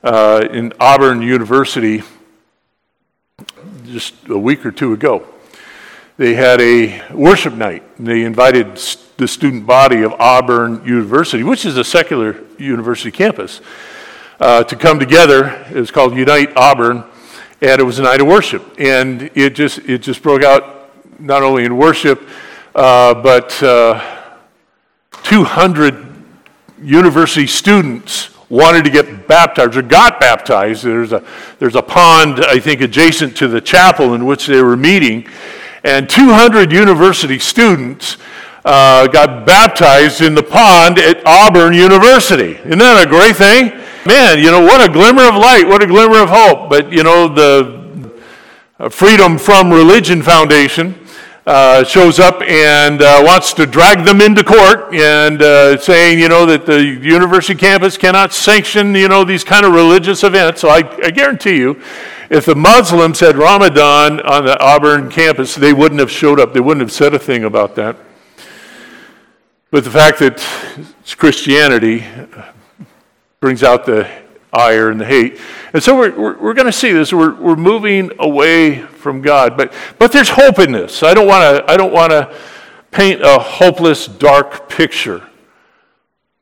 uh, 0.04 0.46
in 0.48 0.72
Auburn 0.78 1.22
University 1.22 2.04
just 3.86 4.14
a 4.28 4.38
week 4.38 4.64
or 4.64 4.70
two 4.70 4.92
ago 4.92 5.26
they 6.18 6.34
had 6.34 6.60
a 6.60 7.00
worship 7.12 7.54
night. 7.54 7.84
And 7.96 8.06
They 8.06 8.24
invited 8.24 8.76
the 9.16 9.28
student 9.28 9.66
body 9.66 10.02
of 10.02 10.12
Auburn 10.14 10.84
University, 10.84 11.44
which 11.44 11.64
is 11.64 11.76
a 11.76 11.84
secular 11.84 12.36
university 12.58 13.12
campus, 13.12 13.60
uh, 14.40 14.64
to 14.64 14.76
come 14.76 14.98
together. 14.98 15.46
It 15.70 15.76
was 15.76 15.92
called 15.92 16.16
Unite 16.16 16.56
Auburn, 16.56 17.04
and 17.60 17.80
it 17.80 17.84
was 17.84 18.00
a 18.00 18.02
night 18.02 18.20
of 18.20 18.26
worship. 18.26 18.64
And 18.78 19.30
it 19.34 19.54
just, 19.54 19.78
it 19.78 19.98
just 19.98 20.20
broke 20.20 20.42
out 20.42 20.90
not 21.20 21.44
only 21.44 21.64
in 21.64 21.76
worship, 21.76 22.20
uh, 22.74 23.14
but 23.14 23.62
uh, 23.62 24.28
200 25.22 26.04
university 26.82 27.46
students 27.46 28.30
wanted 28.50 28.82
to 28.84 28.90
get 28.90 29.28
baptized 29.28 29.76
or 29.76 29.82
got 29.82 30.18
baptized. 30.18 30.82
There's 30.82 31.12
a, 31.12 31.24
there's 31.60 31.76
a 31.76 31.82
pond, 31.82 32.40
I 32.44 32.58
think, 32.58 32.80
adjacent 32.80 33.36
to 33.36 33.46
the 33.46 33.60
chapel 33.60 34.14
in 34.14 34.26
which 34.26 34.46
they 34.46 34.62
were 34.62 34.76
meeting 34.76 35.28
and 35.84 36.08
200 36.08 36.72
university 36.72 37.38
students 37.38 38.16
uh, 38.64 39.06
got 39.06 39.46
baptized 39.46 40.20
in 40.20 40.34
the 40.34 40.42
pond 40.42 40.98
at 40.98 41.22
Auburn 41.26 41.74
University. 41.74 42.56
Isn't 42.56 42.78
that 42.78 43.06
a 43.06 43.08
great 43.08 43.36
thing? 43.36 43.72
Man, 44.06 44.38
you 44.38 44.50
know, 44.50 44.60
what 44.60 44.86
a 44.86 44.92
glimmer 44.92 45.28
of 45.28 45.34
light, 45.34 45.66
what 45.66 45.82
a 45.82 45.86
glimmer 45.86 46.22
of 46.22 46.30
hope. 46.30 46.68
But, 46.70 46.92
you 46.92 47.02
know, 47.02 47.28
the 47.28 47.78
Freedom 48.90 49.38
from 49.38 49.72
Religion 49.72 50.22
Foundation 50.22 50.94
uh, 51.48 51.82
shows 51.82 52.18
up 52.18 52.42
and 52.42 53.00
uh, 53.00 53.22
wants 53.24 53.54
to 53.54 53.64
drag 53.64 54.04
them 54.04 54.20
into 54.20 54.44
court 54.44 54.92
and 54.92 55.40
uh, 55.40 55.78
saying, 55.78 56.18
you 56.18 56.28
know, 56.28 56.44
that 56.44 56.66
the 56.66 56.84
university 56.84 57.54
campus 57.54 57.96
cannot 57.96 58.34
sanction, 58.34 58.94
you 58.94 59.08
know, 59.08 59.24
these 59.24 59.44
kind 59.44 59.64
of 59.64 59.72
religious 59.72 60.22
events. 60.24 60.60
So 60.60 60.68
I, 60.68 60.82
I 61.02 61.10
guarantee 61.10 61.56
you, 61.56 61.80
if 62.28 62.44
the 62.44 62.54
Muslims 62.54 63.20
had 63.20 63.36
Ramadan 63.38 64.20
on 64.20 64.44
the 64.44 64.60
Auburn 64.60 65.10
campus, 65.10 65.54
they 65.54 65.72
wouldn't 65.72 66.00
have 66.00 66.10
showed 66.10 66.38
up. 66.38 66.52
They 66.52 66.60
wouldn't 66.60 66.82
have 66.82 66.92
said 66.92 67.14
a 67.14 67.18
thing 67.18 67.44
about 67.44 67.74
that. 67.76 67.96
But 69.70 69.84
the 69.84 69.90
fact 69.90 70.18
that 70.18 70.46
it's 71.00 71.14
Christianity 71.14 72.04
brings 73.40 73.62
out 73.62 73.86
the 73.86 74.06
ire 74.58 74.90
and 74.90 75.00
the 75.00 75.04
hate. 75.04 75.38
And 75.72 75.82
so 75.82 75.96
we're, 75.96 76.18
we're, 76.18 76.38
we're 76.38 76.54
going 76.54 76.66
to 76.66 76.72
see 76.72 76.92
this. 76.92 77.12
We're, 77.12 77.34
we're 77.34 77.56
moving 77.56 78.10
away 78.18 78.82
from 78.82 79.22
God. 79.22 79.56
But, 79.56 79.72
but 79.98 80.12
there's 80.12 80.30
hope 80.30 80.58
in 80.58 80.72
this. 80.72 81.02
I 81.02 81.14
don't 81.14 81.26
want 81.26 82.12
to 82.12 82.34
paint 82.90 83.22
a 83.22 83.38
hopeless, 83.38 84.06
dark 84.06 84.68
picture. 84.68 85.22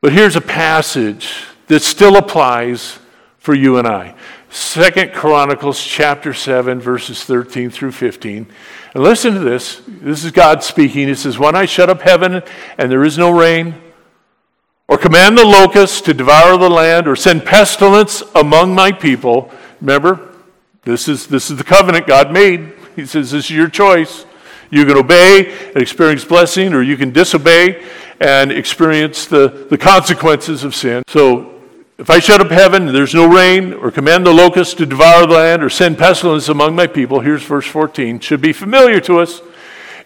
But 0.01 0.13
here's 0.13 0.35
a 0.35 0.41
passage 0.41 1.33
that 1.67 1.81
still 1.81 2.17
applies 2.17 2.99
for 3.37 3.53
you 3.53 3.77
and 3.77 3.87
I. 3.87 4.15
Second 4.49 5.13
Chronicles 5.13 5.83
chapter 5.83 6.33
7, 6.33 6.79
verses 6.79 7.23
13 7.23 7.69
through 7.69 7.91
15. 7.91 8.47
And 8.93 9.03
listen 9.03 9.33
to 9.33 9.39
this. 9.39 9.81
This 9.87 10.23
is 10.23 10.31
God 10.31 10.63
speaking. 10.63 11.07
He 11.07 11.15
says, 11.15 11.37
When 11.37 11.55
I 11.55 11.65
shut 11.65 11.89
up 11.89 12.01
heaven 12.01 12.41
and 12.77 12.91
there 12.91 13.03
is 13.03 13.17
no 13.17 13.29
rain, 13.31 13.75
or 14.87 14.97
command 14.97 15.37
the 15.37 15.45
locusts 15.45 16.01
to 16.01 16.13
devour 16.13 16.57
the 16.57 16.69
land, 16.69 17.07
or 17.07 17.15
send 17.15 17.45
pestilence 17.45 18.23
among 18.35 18.73
my 18.73 18.91
people. 18.91 19.51
Remember, 19.81 20.33
this 20.83 21.07
is, 21.07 21.27
this 21.27 21.51
is 21.51 21.57
the 21.57 21.63
covenant 21.63 22.07
God 22.07 22.31
made. 22.31 22.73
He 22.95 23.05
says, 23.05 23.31
This 23.31 23.45
is 23.45 23.51
your 23.51 23.69
choice. 23.69 24.25
You 24.69 24.85
can 24.85 24.97
obey 24.97 25.53
and 25.67 25.77
experience 25.77 26.25
blessing, 26.25 26.73
or 26.73 26.81
you 26.81 26.97
can 26.97 27.11
disobey 27.11 27.85
and 28.19 28.51
experience 28.51 29.25
the, 29.25 29.67
the 29.69 29.77
consequences 29.77 30.63
of 30.63 30.73
sin. 30.73 31.03
So 31.07 31.61
if 31.97 32.09
I 32.09 32.19
shut 32.19 32.41
up 32.41 32.51
heaven 32.51 32.87
and 32.87 32.95
there's 32.95 33.13
no 33.13 33.27
rain, 33.27 33.73
or 33.73 33.91
command 33.91 34.25
the 34.25 34.33
locusts 34.33 34.73
to 34.75 34.85
devour 34.85 35.25
the 35.25 35.33
land, 35.33 35.63
or 35.63 35.69
send 35.69 35.97
pestilence 35.97 36.47
among 36.47 36.75
my 36.75 36.87
people, 36.87 37.21
here's 37.21 37.43
verse 37.43 37.65
14, 37.65 38.19
should 38.19 38.41
be 38.41 38.53
familiar 38.53 38.99
to 39.01 39.19
us. 39.19 39.41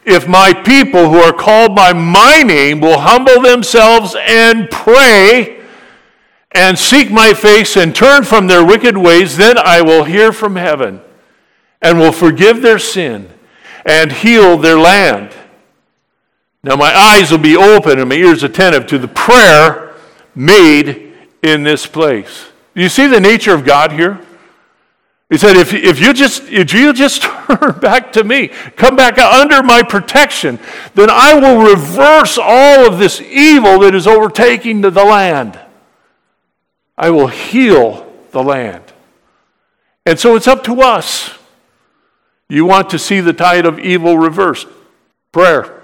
If 0.04 0.28
my 0.28 0.54
people 0.54 1.10
who 1.10 1.18
are 1.18 1.34
called 1.34 1.76
by 1.76 1.94
my 1.94 2.42
name 2.44 2.82
will 2.82 3.00
humble 3.00 3.42
themselves 3.42 4.16
and 4.20 4.70
pray 4.70 5.62
and 6.54 6.78
seek 6.78 7.12
my 7.12 7.34
face 7.34 7.78
and 7.78 7.96
turn 7.96 8.24
from 8.24 8.48
their 8.48 8.66
wicked 8.66 8.98
ways, 8.98 9.38
then 9.38 9.58
I 9.58 9.82
will 9.82 10.04
hear 10.04 10.34
from 10.34 10.56
heaven 10.56 11.02
and 11.82 12.00
will 12.00 12.12
forgive 12.12 12.62
their 12.62 12.80
sin 12.80 13.30
and 13.86 14.12
heal 14.12 14.58
their 14.58 14.78
land. 14.78 15.34
Now 16.64 16.76
my 16.76 16.96
eyes 16.96 17.32
will 17.32 17.40
be 17.40 17.56
open 17.56 18.00
and 18.00 18.10
my 18.10 18.16
ears 18.16 18.44
attentive 18.44 18.88
to 18.88 18.98
the 18.98 19.08
prayer 19.08 19.94
made 20.36 21.14
in 21.42 21.64
this 21.64 21.86
place. 21.88 22.48
Do 22.76 22.82
you 22.82 22.90
see 22.90 23.08
the 23.08 23.20
nature 23.20 23.54
of 23.54 23.66
God 23.66 23.92
here? 23.92 24.20
He 25.32 25.38
said, 25.38 25.56
if, 25.56 25.74
if, 25.74 26.02
you 26.02 26.14
just, 26.14 26.44
if 26.50 26.74
you 26.74 26.92
just 26.92 27.22
turn 27.48 27.80
back 27.80 28.12
to 28.14 28.24
me, 28.26 28.50
come 28.76 28.98
back 28.98 29.18
under 29.18 29.64
my 29.64 29.82
protection, 29.82 30.60
then 30.94 31.10
I 31.10 31.34
will 31.40 31.72
reverse 31.72 32.38
all 32.38 32.86
of 32.86 33.00
this 33.00 33.22
evil 33.22 33.80
that 33.80 33.96
is 33.96 34.06
overtaking 34.06 34.82
the 34.82 34.92
land. 34.92 35.58
I 36.98 37.12
will 37.12 37.28
heal 37.28 38.14
the 38.32 38.44
land. 38.44 38.84
And 40.06 40.20
so 40.20 40.36
it's 40.36 40.50
up 40.50 40.66
to 40.66 40.82
us. 40.82 41.34
You 42.50 42.66
want 42.66 42.90
to 42.90 43.00
see 43.00 43.22
the 43.22 43.32
tide 43.32 43.66
of 43.66 43.80
evil 43.80 44.18
reversed. 44.18 44.68
Prayer. 45.32 45.82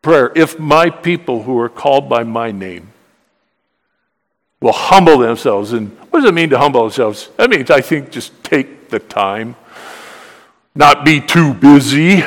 Prayer. 0.00 0.32
If 0.34 0.58
my 0.58 0.88
people 0.88 1.42
who 1.42 1.58
are 1.58 1.68
called 1.68 2.08
by 2.08 2.24
my 2.24 2.50
name 2.50 2.89
will 4.60 4.72
humble 4.72 5.18
themselves 5.18 5.72
and 5.72 5.90
What 6.10 6.20
does 6.20 6.28
it 6.28 6.34
mean 6.34 6.50
to 6.50 6.58
humble 6.58 6.82
ourselves? 6.82 7.30
That 7.36 7.50
means, 7.50 7.70
I 7.70 7.80
think, 7.80 8.10
just 8.10 8.32
take 8.44 8.90
the 8.90 8.98
time, 8.98 9.56
not 10.74 11.04
be 11.04 11.20
too 11.20 11.54
busy. 11.54 12.24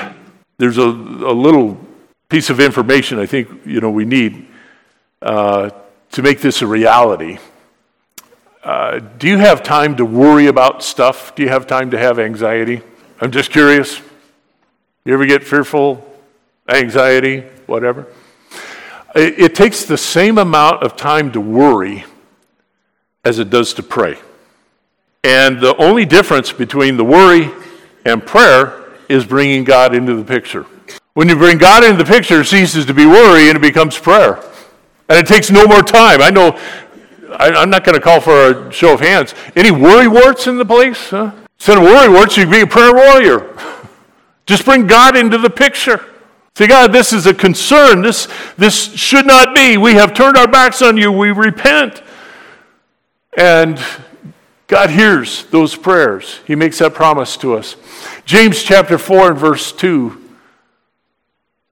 There's 0.57 0.77
a, 0.77 0.83
a 0.83 1.35
little 1.35 1.77
piece 2.29 2.49
of 2.49 2.59
information 2.59 3.19
I 3.19 3.27
think 3.27 3.47
you 3.63 3.79
know 3.79 3.91
we 3.91 4.05
need 4.05 4.47
uh, 5.21 5.69
to 6.11 6.21
make 6.23 6.41
this 6.41 6.63
a 6.63 6.67
reality. 6.67 7.37
Uh, 8.63 8.99
do 9.19 9.27
you 9.27 9.37
have 9.37 9.61
time 9.61 9.95
to 9.97 10.05
worry 10.05 10.47
about 10.47 10.81
stuff? 10.81 11.35
Do 11.35 11.43
you 11.43 11.49
have 11.49 11.67
time 11.67 11.91
to 11.91 11.97
have 11.99 12.17
anxiety? 12.17 12.81
I'm 13.21 13.31
just 13.31 13.51
curious. 13.51 14.01
You 15.05 15.13
ever 15.13 15.25
get 15.25 15.43
fearful, 15.43 16.03
anxiety, 16.69 17.41
whatever? 17.67 18.07
It, 19.13 19.39
it 19.39 19.55
takes 19.55 19.85
the 19.85 19.97
same 19.97 20.37
amount 20.37 20.81
of 20.81 20.95
time 20.95 21.31
to 21.33 21.41
worry 21.41 22.05
as 23.23 23.39
it 23.39 23.49
does 23.49 23.73
to 23.75 23.83
pray. 23.83 24.17
And 25.23 25.61
the 25.61 25.75
only 25.77 26.05
difference 26.05 26.51
between 26.51 26.97
the 26.97 27.05
worry 27.05 27.49
and 28.05 28.25
prayer 28.25 28.83
is 29.07 29.25
bringing 29.25 29.63
God 29.63 29.95
into 29.95 30.15
the 30.15 30.23
picture. 30.23 30.65
When 31.13 31.29
you 31.29 31.35
bring 31.35 31.57
God 31.57 31.83
into 31.83 32.03
the 32.03 32.09
picture, 32.09 32.41
it 32.41 32.45
ceases 32.45 32.85
to 32.85 32.93
be 32.93 33.05
worry 33.05 33.47
and 33.47 33.55
it 33.55 33.61
becomes 33.61 33.97
prayer. 33.97 34.43
And 35.07 35.17
it 35.17 35.27
takes 35.27 35.51
no 35.51 35.65
more 35.65 35.83
time. 35.83 36.21
I 36.21 36.29
know, 36.29 36.59
I, 37.37 37.61
am 37.61 37.69
not 37.69 37.83
going 37.83 37.95
to 37.95 38.01
call 38.01 38.19
for 38.19 38.67
a 38.67 38.71
show 38.71 38.93
of 38.93 38.99
hands. 38.99 39.33
Any 39.55 39.71
worry 39.71 40.07
warts 40.07 40.47
in 40.47 40.57
the 40.57 40.65
place? 40.65 41.09
Huh? 41.09 41.31
Instead 41.57 41.77
of 41.77 41.83
worry 41.83 42.09
warts, 42.09 42.35
you 42.35 42.43
can 42.43 42.51
be 42.51 42.61
a 42.61 42.67
prayer 42.67 42.93
warrior. 42.93 43.57
Just 44.45 44.65
bring 44.65 44.87
God 44.87 45.15
into 45.15 45.37
the 45.37 45.49
picture. 45.49 46.03
Say, 46.55 46.67
God, 46.67 46.91
this 46.91 47.13
is 47.13 47.25
a 47.25 47.33
concern. 47.33 48.01
This, 48.01 48.27
this 48.57 48.93
should 48.93 49.25
not 49.25 49.55
be. 49.55 49.77
We 49.77 49.93
have 49.93 50.13
turned 50.13 50.37
our 50.37 50.47
backs 50.47 50.81
on 50.81 50.97
you. 50.97 51.11
We 51.11 51.31
repent. 51.31 52.03
And 53.37 53.79
God 54.67 54.89
hears 54.89 55.45
those 55.45 55.75
prayers. 55.75 56.39
He 56.45 56.55
makes 56.55 56.79
that 56.79 56.93
promise 56.93 57.37
to 57.37 57.55
us. 57.55 57.75
James 58.25 58.63
chapter 58.63 58.97
4 58.97 59.31
and 59.31 59.39
verse 59.39 59.71
2 59.71 60.19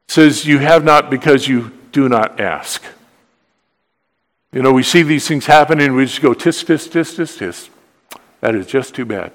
says, 0.08 0.46
You 0.46 0.60
have 0.60 0.84
not 0.84 1.10
because 1.10 1.48
you 1.48 1.72
do 1.92 2.10
not 2.10 2.40
ask. 2.40 2.84
You 4.52 4.62
know, 4.62 4.74
we 4.74 4.84
see 4.84 5.04
these 5.04 5.28
things 5.28 5.46
happening 5.46 5.88
and 5.88 5.96
we 5.96 6.06
just 6.06 6.22
go, 6.22 6.34
tis, 6.34 6.64
tis, 6.64 6.88
tis, 6.88 7.16
tis, 7.16 7.38
tis. 7.38 7.70
That 8.42 8.54
is 8.56 8.68
just 8.68 8.94
too 8.94 9.06
bad. 9.06 9.32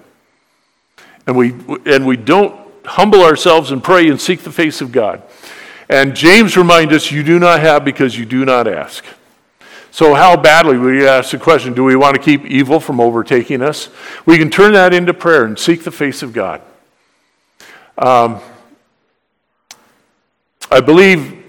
And 1.26 1.36
we, 1.36 1.54
and 1.86 2.06
we 2.06 2.16
don't 2.16 2.54
humble 2.84 3.22
ourselves 3.22 3.70
and 3.70 3.82
pray 3.82 4.08
and 4.08 4.20
seek 4.20 4.40
the 4.42 4.52
face 4.52 4.80
of 4.80 4.92
God. 4.92 5.22
And 5.88 6.14
James 6.14 6.56
reminds 6.56 6.92
us, 6.92 7.10
You 7.10 7.22
do 7.22 7.38
not 7.38 7.60
have 7.60 7.84
because 7.84 8.18
you 8.18 8.26
do 8.26 8.44
not 8.44 8.68
ask. 8.68 9.04
So, 9.96 10.12
how 10.12 10.36
badly, 10.36 10.76
we 10.76 11.08
ask 11.08 11.30
the 11.30 11.38
question, 11.38 11.72
do 11.72 11.82
we 11.82 11.96
want 11.96 12.16
to 12.16 12.22
keep 12.22 12.44
evil 12.44 12.80
from 12.80 13.00
overtaking 13.00 13.62
us? 13.62 13.88
We 14.26 14.36
can 14.36 14.50
turn 14.50 14.74
that 14.74 14.92
into 14.92 15.14
prayer 15.14 15.46
and 15.46 15.58
seek 15.58 15.84
the 15.84 15.90
face 15.90 16.22
of 16.22 16.34
God. 16.34 16.60
Um, 17.96 18.40
I 20.70 20.80
believe 20.82 21.42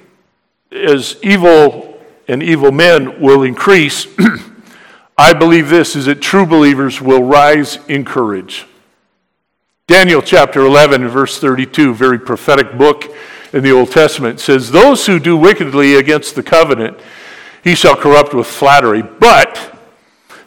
as 0.72 1.18
evil 1.22 2.00
and 2.30 2.42
evil 2.42 2.72
men 2.72 3.20
will 3.20 3.44
increase, 3.44 4.08
I 5.18 5.34
believe 5.34 5.68
this 5.68 5.98
is 5.98 6.06
that 6.06 6.22
true 6.22 6.46
believers 6.46 7.02
will 7.02 7.24
rise 7.24 7.80
in 7.90 8.06
courage. 8.06 8.66
Daniel 9.88 10.22
chapter 10.22 10.62
11, 10.62 11.06
verse 11.10 11.38
32, 11.38 11.94
very 11.94 12.18
prophetic 12.18 12.78
book 12.78 13.14
in 13.52 13.62
the 13.62 13.72
Old 13.72 13.92
Testament, 13.92 14.40
says, 14.40 14.72
Those 14.72 15.06
who 15.06 15.20
do 15.20 15.36
wickedly 15.36 15.96
against 15.96 16.36
the 16.36 16.44
covenant, 16.44 16.98
he 17.64 17.76
shall 17.76 17.96
corrupt 17.96 18.34
with 18.34 18.48
flattery. 18.48 19.02
But 19.02 19.78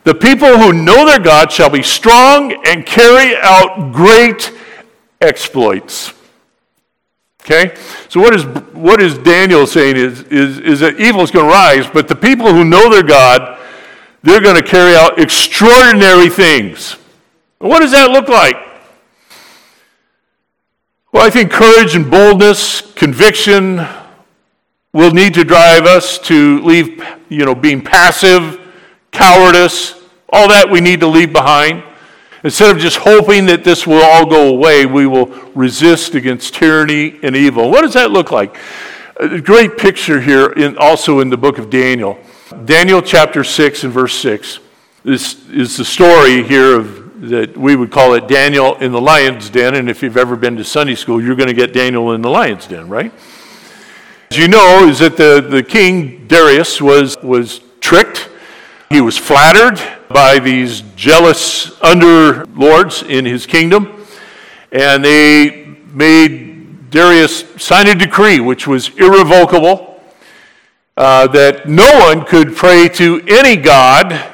the 0.05 0.15
people 0.15 0.59
who 0.59 0.73
know 0.73 1.05
their 1.07 1.21
God 1.21 1.53
shall 1.53 1.71
be 1.71 1.83
strong 1.83 2.53
and 2.67 2.87
carry 2.87 3.37
out 3.37 3.93
great 3.93 4.53
exploits. 5.21 6.13
Okay? 7.43 7.77
So 8.09 8.21
what 8.21 8.35
is, 8.35 8.45
what 8.73 9.03
is 9.03 9.19
Daniel 9.19 9.67
saying 9.67 9.97
is, 9.97 10.23
is, 10.25 10.59
is 10.59 10.81
that 10.81 10.99
evil 11.01 11.23
is 11.23 11.31
going 11.31 11.47
to 11.47 11.53
rise, 11.53 11.87
but 11.87 12.09
the 12.09 12.17
people 12.17 12.53
who 12.53 12.65
know 12.65 12.91
their 12.91 13.03
God, 13.03 13.59
they're 14.23 14.41
going 14.41 14.57
to 14.57 14.63
carry 14.63 14.95
out 14.95 15.19
extraordinary 15.19 16.29
things. 16.29 16.97
What 17.59 17.81
does 17.81 17.93
that 17.93 18.11
look 18.11 18.29
like? 18.29 18.57
Well, 21.13 21.27
I 21.27 21.31
think 21.31 21.51
courage 21.51 21.97
and 21.97 22.11
boldness, 22.11 22.93
conviction, 22.93 23.87
will 24.93 25.13
need 25.13 25.35
to 25.35 25.45
drive 25.45 25.85
us 25.85 26.19
to 26.19 26.61
leave, 26.63 27.05
you 27.29 27.45
know, 27.45 27.55
being 27.55 27.83
passive, 27.83 28.61
cowardice, 29.13 29.95
all 30.33 30.49
that 30.49 30.69
we 30.71 30.81
need 30.81 31.01
to 31.01 31.07
leave 31.07 31.33
behind. 31.33 31.83
Instead 32.43 32.75
of 32.75 32.81
just 32.81 32.97
hoping 32.97 33.47
that 33.47 33.65
this 33.65 33.87
will 33.87 34.03
all 34.03 34.27
go 34.27 34.49
away, 34.49 34.87
we 34.87 35.07
will 35.07 35.27
resist 35.55 36.15
against 36.15 36.55
tyranny 36.55 37.19
and 37.23 37.37
evil. 37.37 37.71
What 37.71 37.83
does 37.83 37.95
that 37.95 38.11
look 38.11 38.31
like? 38.31 38.57
A 39.17 39.41
great 39.41 39.77
picture 39.77 40.21
here, 40.21 40.51
in, 40.53 40.79
also 40.79 41.21
in 41.21 41.29
the 41.29 41.37
book 41.37 41.59
of 41.59 41.69
Daniel. 41.69 42.19
Daniel 42.65 43.03
chapter 43.03 43.45
6 43.45 43.85
and 43.85 43.93
verse 43.93 44.15
6. 44.15 44.59
This 45.05 45.49
is 45.51 45.77
the 45.77 45.85
story 45.85 46.43
here 46.43 46.77
of 46.77 47.29
that 47.29 47.55
we 47.55 47.77
would 47.77 47.91
call 47.91 48.15
it 48.15 48.27
Daniel 48.27 48.77
in 48.77 48.93
the 48.93 49.01
lion's 49.01 49.51
den. 49.51 49.75
And 49.75 49.91
if 49.91 50.03
you've 50.03 50.17
ever 50.17 50.37
been 50.37 50.57
to 50.57 50.65
Sunday 50.65 50.95
school, 50.95 51.23
you're 51.23 51.37
going 51.37 51.49
to 51.49 51.55
get 51.55 51.75
Daniel 51.75 52.13
in 52.13 52.23
the 52.23 52.31
lion's 52.31 52.67
den, 52.67 52.89
right? 52.89 53.13
As 54.33 54.39
you 54.39 54.47
know, 54.47 54.87
is 54.87 55.01
that 55.01 55.17
the, 55.17 55.41
the 55.41 55.61
king 55.61 56.29
Darius 56.29 56.81
was, 56.81 57.17
was 57.21 57.63
tricked. 57.81 58.29
He 58.89 59.01
was 59.01 59.19
flattered 59.19 59.83
by 60.09 60.39
these 60.39 60.83
jealous 60.95 61.71
underlords 61.81 63.03
in 63.11 63.25
his 63.25 63.45
kingdom. 63.45 64.07
And 64.71 65.05
they 65.05 65.75
made 65.93 66.91
Darius 66.91 67.45
sign 67.61 67.89
a 67.89 67.95
decree 67.97 68.39
which 68.39 68.69
was 68.69 68.91
irrevocable 68.91 70.01
uh, 70.97 71.27
that 71.27 71.69
no 71.69 71.99
one 71.99 72.25
could 72.25 72.55
pray 72.55 72.89
to 72.91 73.25
any 73.27 73.57
god 73.57 74.31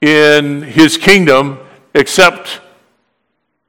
in 0.00 0.62
his 0.62 0.96
kingdom 0.96 1.58
except 1.96 2.60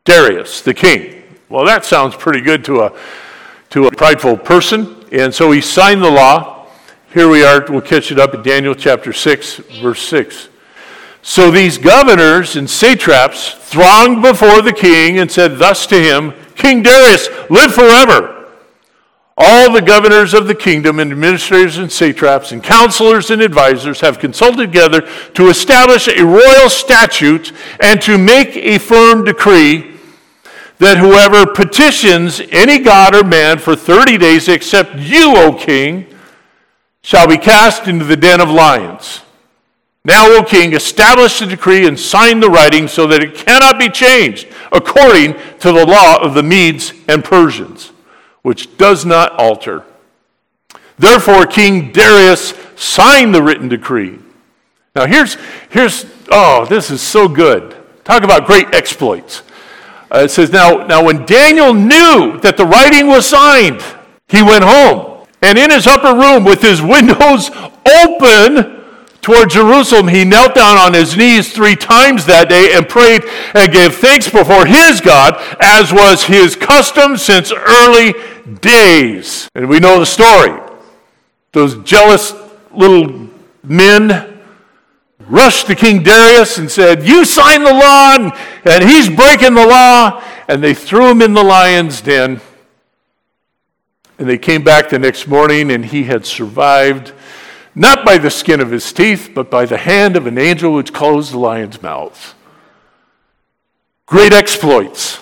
Darius, 0.05 0.61
the 0.61 0.75
king. 0.75 1.23
Well, 1.49 1.65
that 1.65 1.83
sounds 1.83 2.15
pretty 2.15 2.41
good 2.41 2.63
to 2.65 2.81
a, 2.81 2.99
to 3.71 3.87
a 3.87 3.91
prideful 3.91 4.37
person. 4.37 4.92
And 5.13 5.33
so 5.33 5.51
he 5.51 5.61
signed 5.61 6.01
the 6.01 6.09
law. 6.09 6.65
Here 7.13 7.29
we 7.29 7.43
are, 7.43 7.63
we'll 7.69 7.81
catch 7.81 8.11
it 8.11 8.17
up 8.17 8.33
in 8.33 8.41
Daniel 8.41 8.73
chapter 8.73 9.13
6, 9.13 9.57
verse 9.79 10.01
6. 10.01 10.49
So 11.21 11.51
these 11.51 11.77
governors 11.77 12.55
and 12.55 12.67
satraps 12.67 13.51
thronged 13.53 14.23
before 14.23 14.63
the 14.63 14.73
king 14.73 15.19
and 15.19 15.31
said 15.31 15.59
thus 15.59 15.85
to 15.87 16.01
him, 16.01 16.33
King 16.55 16.81
Darius, 16.81 17.29
live 17.51 17.75
forever. 17.75 18.49
All 19.37 19.71
the 19.71 19.81
governors 19.83 20.33
of 20.33 20.47
the 20.47 20.55
kingdom 20.55 20.99
and 20.99 21.11
administrators 21.11 21.77
and 21.77 21.91
satraps 21.91 22.51
and 22.51 22.63
counselors 22.63 23.29
and 23.29 23.41
advisors 23.41 24.01
have 24.01 24.17
consulted 24.17 24.65
together 24.65 25.01
to 25.35 25.47
establish 25.47 26.07
a 26.07 26.25
royal 26.25 26.69
statute 26.69 27.53
and 27.79 28.01
to 28.01 28.17
make 28.17 28.55
a 28.55 28.79
firm 28.79 29.23
decree 29.23 29.92
that 30.79 30.97
whoever 30.97 31.45
petitions 31.45 32.41
any 32.51 32.79
god 32.79 33.15
or 33.15 33.23
man 33.23 33.57
for 33.59 33.75
30 33.75 34.17
days 34.17 34.47
except 34.47 34.95
you, 34.97 35.35
O 35.35 35.53
king, 35.53 36.07
shall 37.01 37.27
be 37.27 37.37
cast 37.37 37.87
into 37.87 38.05
the 38.05 38.17
den 38.17 38.41
of 38.41 38.49
lions. 38.49 39.21
Now, 40.05 40.27
O 40.35 40.43
king, 40.43 40.73
establish 40.73 41.39
the 41.39 41.45
decree 41.45 41.87
and 41.87 41.97
sign 41.97 42.39
the 42.39 42.49
writing 42.49 42.87
so 42.87 43.07
that 43.07 43.23
it 43.23 43.35
cannot 43.35 43.79
be 43.79 43.89
changed 43.89 44.47
according 44.71 45.33
to 45.59 45.71
the 45.71 45.85
law 45.85 46.21
of 46.21 46.33
the 46.33 46.43
Medes 46.43 46.93
and 47.07 47.23
Persians, 47.23 47.93
which 48.41 48.77
does 48.77 49.05
not 49.05 49.31
alter. 49.39 49.85
Therefore, 50.97 51.45
King 51.45 51.91
Darius 51.91 52.53
signed 52.75 53.33
the 53.33 53.41
written 53.41 53.69
decree. 53.69 54.19
Now, 54.95 55.05
here's, 55.05 55.37
here's 55.69 56.05
oh, 56.29 56.65
this 56.65 56.91
is 56.91 57.01
so 57.01 57.27
good. 57.27 57.75
Talk 58.03 58.23
about 58.23 58.45
great 58.45 58.75
exploits. 58.75 59.41
Uh, 60.13 60.19
it 60.19 60.29
says, 60.29 60.51
now, 60.51 60.85
now, 60.85 61.03
when 61.03 61.25
Daniel 61.25 61.73
knew 61.73 62.39
that 62.41 62.55
the 62.55 62.65
writing 62.65 63.07
was 63.07 63.25
signed, 63.25 63.83
he 64.27 64.43
went 64.43 64.63
home. 64.63 65.25
And 65.41 65.57
in 65.57 65.71
his 65.71 65.87
upper 65.87 66.15
room, 66.15 66.43
with 66.43 66.61
his 66.61 66.81
windows 66.81 67.49
open 67.49 68.83
toward 69.21 69.49
Jerusalem, 69.49 70.07
he 70.07 70.23
knelt 70.23 70.53
down 70.53 70.77
on 70.77 70.93
his 70.93 71.17
knees 71.17 71.51
three 71.51 71.75
times 71.75 72.27
that 72.27 72.47
day 72.47 72.73
and 72.75 72.87
prayed 72.87 73.23
and 73.55 73.73
gave 73.73 73.95
thanks 73.95 74.29
before 74.29 74.67
his 74.67 75.01
God, 75.01 75.35
as 75.59 75.91
was 75.91 76.23
his 76.23 76.55
custom 76.55 77.17
since 77.17 77.51
early 77.51 78.13
days. 78.61 79.49
And 79.55 79.67
we 79.67 79.79
know 79.79 79.99
the 79.99 80.05
story. 80.05 80.59
Those 81.53 81.75
jealous 81.83 82.33
little 82.71 83.29
men 83.63 84.32
rushed 85.27 85.67
to 85.67 85.75
King 85.75 86.03
Darius 86.03 86.57
and 86.57 86.69
said, 86.69 87.03
You 87.03 87.25
signed 87.25 87.65
the 87.65 87.73
law, 87.73 88.15
and, 88.15 88.33
and 88.65 88.89
he's 88.89 89.09
breaking 89.09 89.55
the 89.55 89.65
law. 89.65 90.23
And 90.47 90.63
they 90.63 90.73
threw 90.73 91.09
him 91.09 91.21
in 91.21 91.33
the 91.33 91.43
lion's 91.43 92.01
den. 92.01 92.41
And 94.19 94.29
they 94.29 94.37
came 94.37 94.63
back 94.63 94.89
the 94.89 94.99
next 94.99 95.27
morning, 95.27 95.71
and 95.71 95.85
he 95.85 96.03
had 96.03 96.25
survived 96.25 97.13
not 97.75 98.05
by 98.05 98.17
the 98.17 98.29
skin 98.29 98.59
of 98.59 98.69
his 98.69 98.91
teeth, 98.93 99.31
but 99.33 99.49
by 99.49 99.65
the 99.65 99.77
hand 99.77 100.15
of 100.15 100.27
an 100.27 100.37
angel 100.37 100.73
which 100.73 100.93
closed 100.93 101.33
the 101.33 101.39
lion's 101.39 101.81
mouth. 101.81 102.35
Great 104.05 104.33
exploits. 104.33 105.19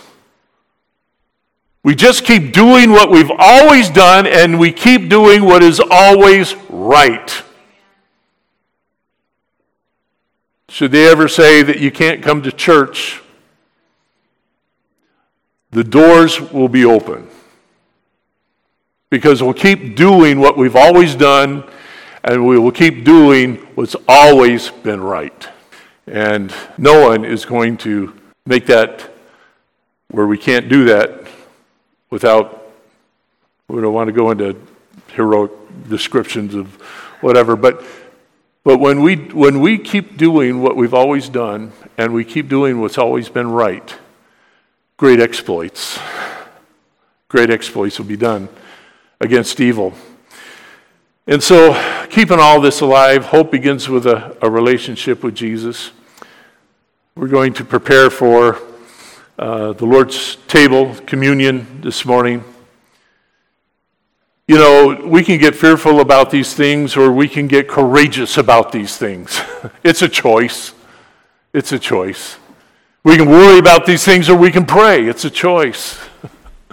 We 1.84 1.96
just 1.96 2.26
keep 2.26 2.54
doing 2.54 2.92
what 2.92 3.10
we've 3.10 3.32
always 3.36 3.90
done, 3.90 4.28
and 4.28 4.60
we 4.60 4.72
keep 4.72 5.10
doing 5.10 5.46
what 5.46 5.64
is 5.64 5.80
always 5.80 6.56
right. 6.70 7.44
Should 10.72 10.94
they 10.94 11.10
ever 11.10 11.28
say 11.28 11.64
that 11.64 11.80
you 11.80 11.92
can't 11.92 12.24
come 12.24 12.44
to 12.44 12.52
church, 12.52 13.22
the 15.72 15.84
doors 15.84 16.40
will 16.40 16.70
be 16.70 16.86
open. 16.86 17.28
Because 19.10 19.44
we'll 19.44 19.54
keep 19.54 19.98
doing 19.98 20.40
what 20.40 20.58
we've 20.58 20.78
always 20.78 21.14
done, 21.14 21.66
and 22.24 22.48
we 22.48 22.58
will 22.58 22.72
keep 22.72 23.04
doing 23.04 23.58
what's 23.76 23.98
always 24.08 24.70
been 24.70 25.02
right. 25.02 25.50
And 26.08 26.54
no 26.78 27.10
one 27.10 27.26
is 27.26 27.44
going 27.44 27.76
to 27.80 28.18
make 28.46 28.66
that 28.68 29.12
where 30.10 30.26
we 30.26 30.38
can't 30.38 30.70
do 30.70 30.86
that 30.86 31.28
without, 32.10 32.72
we 33.68 33.82
don't 33.82 33.94
want 33.94 34.08
to 34.08 34.14
go 34.14 34.32
into 34.32 34.56
heroic 35.10 35.52
descriptions 35.90 36.56
of 36.56 36.70
whatever, 37.20 37.58
but, 37.58 37.84
but 38.64 38.80
when, 38.80 39.02
we, 39.02 39.16
when 39.16 39.60
we 39.60 39.78
keep 39.78 40.18
doing 40.18 40.62
what 40.62 40.76
we've 40.76 40.94
always 40.94 41.30
done 41.30 41.72
and 41.98 42.14
we 42.14 42.24
keep 42.24 42.48
doing 42.48 42.80
what's 42.80 42.98
always 42.98 43.28
been 43.28 43.50
right, 43.50 43.96
great 44.98 45.20
exploits, 45.20 46.00
great 47.28 47.50
exploits 47.50 47.98
will 47.98 48.06
be 48.06 48.18
done 48.18 48.50
against 49.20 49.60
evil. 49.60 49.94
And 51.28 51.42
so, 51.42 51.74
keeping 52.10 52.40
all 52.40 52.60
this 52.60 52.82
alive, 52.82 53.26
hope 53.26 53.52
begins 53.52 53.88
with 53.88 54.06
a, 54.06 54.38
a 54.42 54.50
relationship 54.50 55.24
with 55.24 55.36
Jesus. 55.36 55.92
We're 57.16 57.28
going 57.28 57.54
to 57.54 57.64
prepare 57.64 58.10
for 58.10 58.60
uh, 59.38 59.74
the 59.74 59.86
Lord's 59.86 60.36
table, 60.48 60.96
communion 61.06 61.82
this 61.82 62.06
morning. 62.06 62.44
You 64.52 64.58
know, 64.58 65.06
we 65.06 65.24
can 65.24 65.40
get 65.40 65.56
fearful 65.56 66.02
about 66.02 66.30
these 66.30 66.54
things 66.54 66.98
or 66.98 67.10
we 67.10 67.30
can 67.30 67.48
get 67.48 67.70
courageous 67.70 68.38
about 68.38 68.74
these 68.74 68.98
things. 68.98 69.40
it's 69.86 70.02
a 70.02 70.10
choice. 70.10 70.74
It's 71.54 71.72
a 71.72 71.80
choice. 71.80 72.36
We 73.06 73.16
can 73.16 73.30
worry 73.30 73.60
about 73.60 73.86
these 73.86 74.04
things 74.04 74.30
or 74.30 74.36
we 74.36 74.52
can 74.52 74.66
pray. 74.66 75.08
It's 75.08 75.24
a 75.24 75.30
choice. 75.30 75.98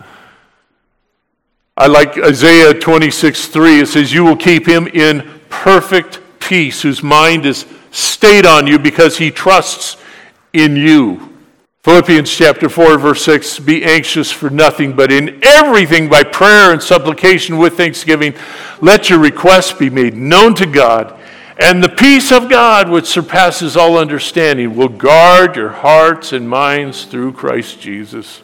I 1.77 1.87
like 1.87 2.19
Isaiah 2.19 2.75
26 2.75 3.47
3. 3.47 3.83
It 3.83 3.87
says, 3.87 4.13
You 4.13 4.25
will 4.25 4.37
keep 4.37 4.67
him 4.67 4.89
in 4.89 5.41
perfect 5.49 6.19
peace, 6.41 6.83
whose 6.83 7.05
mind 7.05 7.47
is 7.47 7.65
stayed 7.93 8.45
on 8.45 8.67
you 8.67 8.81
because 8.81 9.19
he 9.19 9.31
trusts 9.31 9.99
in 10.53 10.75
you. 10.75 11.28
Philippians 11.83 12.29
chapter 12.29 12.69
4, 12.69 12.99
verse 12.99 13.25
6 13.25 13.61
Be 13.61 13.85
anxious 13.85 14.33
for 14.33 14.51
nothing, 14.51 14.95
but 14.95 15.13
in 15.13 15.39
everything 15.43 16.09
by 16.09 16.25
prayer 16.25 16.73
and 16.73 16.83
supplication 16.83 17.57
with 17.57 17.77
thanksgiving, 17.77 18.35
let 18.81 19.09
your 19.09 19.21
requests 19.21 19.73
be 19.73 19.89
made 19.89 20.15
known 20.15 20.55
to 20.57 20.67
God. 20.67 21.19
And 21.61 21.83
the 21.83 21.89
peace 21.89 22.31
of 22.31 22.49
God, 22.49 22.89
which 22.89 23.07
surpasses 23.07 23.77
all 23.77 23.99
understanding, 23.99 24.77
will 24.77 24.89
guard 24.89 25.57
your 25.57 25.71
hearts 25.71 26.33
and 26.33 26.49
minds 26.49 27.05
through 27.05 27.33
Christ 27.33 27.81
Jesus. 27.81 28.43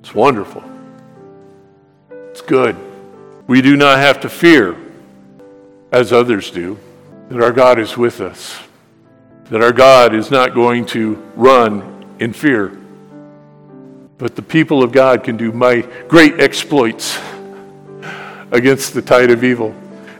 It's 0.00 0.14
wonderful. 0.14 0.62
It's 2.10 2.42
good. 2.42 2.76
We 3.46 3.62
do 3.62 3.76
not 3.76 3.98
have 3.98 4.20
to 4.20 4.28
fear, 4.28 4.76
as 5.92 6.12
others 6.12 6.50
do, 6.50 6.78
that 7.28 7.42
our 7.42 7.52
God 7.52 7.78
is 7.78 7.96
with 7.96 8.20
us, 8.20 8.58
that 9.50 9.62
our 9.62 9.72
God 9.72 10.14
is 10.14 10.30
not 10.30 10.52
going 10.52 10.84
to 10.86 11.14
run 11.36 11.95
in 12.18 12.32
fear. 12.32 12.76
But 14.18 14.34
the 14.34 14.42
people 14.42 14.82
of 14.82 14.92
God 14.92 15.24
can 15.24 15.36
do 15.36 15.52
my 15.52 15.80
great 16.08 16.40
exploits 16.40 17.18
against 18.50 18.94
the 18.94 19.02
tide 19.02 19.30
of 19.30 19.44
evil 19.44 19.74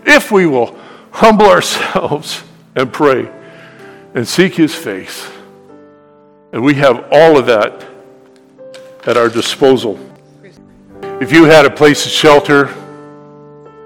if 0.05 0.31
we 0.31 0.47
will 0.47 0.79
humble 1.11 1.47
ourselves 1.47 2.43
and 2.75 2.93
pray 2.93 3.31
and 4.15 4.27
seek 4.27 4.55
his 4.55 4.75
face. 4.75 5.29
And 6.53 6.63
we 6.63 6.75
have 6.75 7.09
all 7.11 7.39
of 7.39 7.47
that 7.47 7.87
at 9.07 9.17
our 9.17 9.29
disposal. 9.29 9.99
If 11.21 11.33
you 11.33 11.45
had 11.45 11.65
a 11.65 11.71
place 11.71 12.07
of 12.07 12.13
shelter 12.13 12.67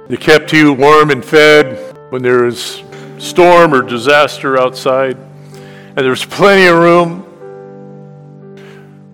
that 0.08 0.20
kept 0.20 0.52
you 0.52 0.72
warm 0.72 1.10
and 1.10 1.24
fed 1.24 1.96
when 2.10 2.22
there 2.22 2.46
is 2.46 2.82
storm 3.18 3.72
or 3.72 3.82
disaster 3.82 4.58
outside, 4.58 5.16
and 5.16 5.98
there's 5.98 6.24
plenty 6.24 6.66
of 6.66 6.76
room 6.76 7.29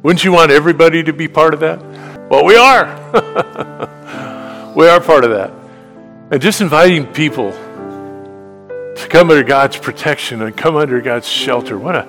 wouldn't 0.07 0.23
you 0.23 0.31
want 0.31 0.53
everybody 0.53 1.03
to 1.03 1.13
be 1.13 1.27
part 1.27 1.53
of 1.53 1.59
that? 1.59 1.83
Well, 2.31 2.45
we 2.45 2.55
are. 2.57 2.87
we 4.77 4.87
are 4.87 5.01
part 5.01 5.25
of 5.25 5.31
that. 5.31 5.51
And 6.31 6.41
just 6.41 6.61
inviting 6.61 7.09
people 7.09 7.51
to 7.51 9.07
come 9.11 9.31
under 9.31 9.43
God's 9.43 9.77
protection 9.77 10.43
and 10.43 10.57
come 10.57 10.77
under 10.77 11.01
God's 11.01 11.27
shelter. 11.27 11.77
What 11.77 11.97
a, 11.97 12.03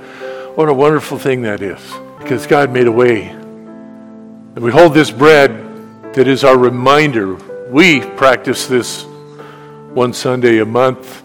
what 0.53 0.69
a 0.69 0.73
wonderful 0.75 1.17
thing 1.17 1.41
that 1.41 1.63
is. 1.63 1.81
Because 2.19 2.45
God 2.45 2.71
made 2.71 2.85
a 2.85 2.91
way. 2.91 3.29
And 3.29 4.59
we 4.59 4.69
hold 4.69 4.93
this 4.93 5.09
bread 5.09 6.13
that 6.13 6.27
is 6.27 6.43
our 6.43 6.55
reminder. 6.55 7.33
We 7.71 8.01
practice 8.01 8.67
this 8.67 9.05
one 9.05 10.13
Sunday 10.13 10.59
a 10.59 10.65
month. 10.67 11.23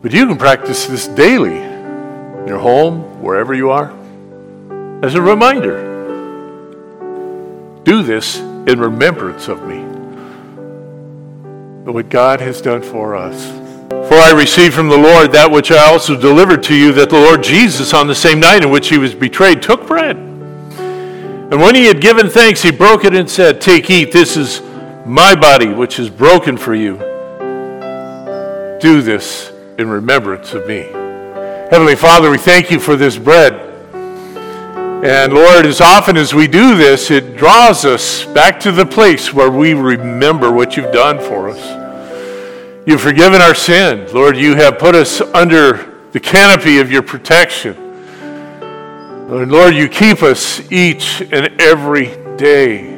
But 0.00 0.12
you 0.14 0.26
can 0.26 0.38
practice 0.38 0.86
this 0.86 1.06
daily 1.06 1.58
in 1.58 2.44
your 2.46 2.60
home, 2.60 3.20
wherever 3.20 3.52
you 3.52 3.72
are 3.72 3.99
as 5.02 5.14
a 5.14 5.22
reminder. 5.22 5.88
Do 7.84 8.02
this 8.02 8.38
in 8.38 8.78
remembrance 8.78 9.48
of 9.48 9.66
me. 9.66 9.78
But 11.84 11.94
what 11.94 12.10
God 12.10 12.40
has 12.40 12.60
done 12.60 12.82
for 12.82 13.16
us. 13.16 13.46
For 13.88 14.14
I 14.14 14.32
received 14.32 14.74
from 14.74 14.88
the 14.88 14.98
Lord 14.98 15.32
that 15.32 15.50
which 15.50 15.70
I 15.70 15.90
also 15.90 16.20
delivered 16.20 16.62
to 16.64 16.74
you, 16.74 16.92
that 16.92 17.08
the 17.08 17.18
Lord 17.18 17.42
Jesus, 17.42 17.94
on 17.94 18.06
the 18.06 18.14
same 18.14 18.38
night 18.40 18.62
in 18.62 18.70
which 18.70 18.88
he 18.88 18.98
was 18.98 19.14
betrayed, 19.14 19.62
took 19.62 19.86
bread. 19.86 20.16
And 20.16 21.60
when 21.60 21.74
he 21.74 21.86
had 21.86 22.00
given 22.00 22.28
thanks, 22.28 22.62
he 22.62 22.70
broke 22.70 23.04
it 23.04 23.14
and 23.14 23.28
said, 23.28 23.60
Take, 23.60 23.88
eat, 23.90 24.12
this 24.12 24.36
is 24.36 24.62
my 25.06 25.34
body, 25.34 25.72
which 25.72 25.98
is 25.98 26.10
broken 26.10 26.56
for 26.56 26.74
you. 26.74 26.98
Do 28.80 29.02
this 29.02 29.50
in 29.78 29.88
remembrance 29.88 30.52
of 30.52 30.66
me. 30.66 30.82
Heavenly 31.70 31.96
Father, 31.96 32.30
we 32.30 32.38
thank 32.38 32.70
you 32.70 32.78
for 32.78 32.96
this 32.96 33.16
bread. 33.16 33.69
And 35.02 35.32
Lord, 35.32 35.64
as 35.64 35.80
often 35.80 36.18
as 36.18 36.34
we 36.34 36.46
do 36.46 36.76
this, 36.76 37.10
it 37.10 37.34
draws 37.34 37.86
us 37.86 38.26
back 38.26 38.60
to 38.60 38.70
the 38.70 38.84
place 38.84 39.32
where 39.32 39.50
we 39.50 39.72
remember 39.72 40.52
what 40.52 40.76
you've 40.76 40.92
done 40.92 41.18
for 41.18 41.48
us. 41.48 42.86
You've 42.86 43.00
forgiven 43.00 43.40
our 43.40 43.54
sin. 43.54 44.12
Lord, 44.12 44.36
you 44.36 44.54
have 44.56 44.78
put 44.78 44.94
us 44.94 45.22
under 45.22 46.04
the 46.12 46.20
canopy 46.20 46.80
of 46.80 46.92
your 46.92 47.00
protection. 47.00 47.74
And 49.30 49.50
Lord, 49.50 49.74
you 49.74 49.88
keep 49.88 50.22
us 50.22 50.60
each 50.70 51.22
and 51.22 51.58
every 51.58 52.14
day. 52.36 52.88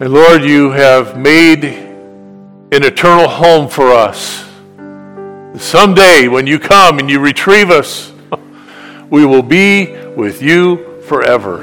And 0.00 0.12
Lord, 0.12 0.42
you 0.42 0.70
have 0.70 1.16
made 1.16 1.64
an 1.64 2.82
eternal 2.84 3.28
home 3.28 3.68
for 3.68 3.92
us. 3.92 4.44
Someday, 5.56 6.26
when 6.26 6.48
you 6.48 6.58
come 6.58 6.98
and 6.98 7.08
you 7.08 7.20
retrieve 7.20 7.70
us, 7.70 8.09
we 9.10 9.26
will 9.26 9.42
be 9.42 9.92
with 10.16 10.40
you 10.40 11.02
forever. 11.02 11.62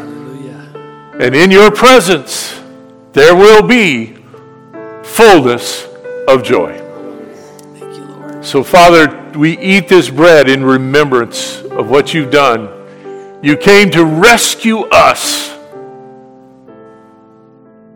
And 1.19 1.35
in 1.35 1.49
your 1.49 1.71
presence, 1.71 2.61
there 3.13 3.35
will 3.35 3.65
be 3.65 4.17
fullness 5.03 5.87
of 6.27 6.43
joy. 6.43 6.83
So, 8.43 8.63
Father, 8.63 9.31
we 9.35 9.57
eat 9.57 9.89
this 9.89 10.09
bread 10.09 10.47
in 10.47 10.63
remembrance 10.63 11.61
of 11.63 11.89
what 11.89 12.13
you've 12.13 12.31
done. 12.31 12.69
You 13.41 13.57
came 13.57 13.89
to 13.91 14.05
rescue 14.05 14.81
us. 14.91 15.49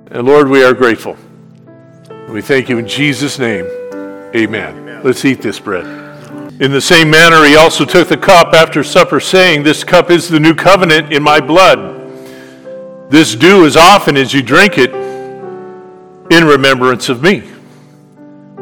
And 0.08 0.26
Lord, 0.26 0.50
we 0.50 0.64
are 0.64 0.74
grateful. 0.74 1.16
We 2.30 2.42
thank 2.42 2.70
you 2.70 2.78
in 2.80 2.88
Jesus' 2.88 3.38
name. 3.38 3.66
Amen. 4.36 4.78
Amen. 4.78 5.04
Let's 5.04 5.24
eat 5.26 5.42
this 5.42 5.60
bread. 5.60 6.11
In 6.62 6.72
the 6.72 6.80
same 6.80 7.10
manner, 7.10 7.44
he 7.44 7.56
also 7.56 7.86
took 7.86 8.08
the 8.08 8.16
cup 8.16 8.54
after 8.54 8.84
supper, 8.84 9.20
saying, 9.20 9.64
This 9.64 9.84
cup 9.84 10.12
is 10.12 10.30
the 10.30 10.40
new 10.40 10.54
covenant 10.54 11.12
in 11.12 11.24
my 11.24 11.40
blood. 11.40 13.10
This 13.10 13.36
do 13.36 13.66
as 13.66 13.76
often 13.76 14.16
as 14.16 14.32
you 14.32 14.44
drink 14.44 14.78
it 14.78 14.94
in 16.32 16.46
remembrance 16.46 17.10
of 17.10 17.24
me. 17.24 17.40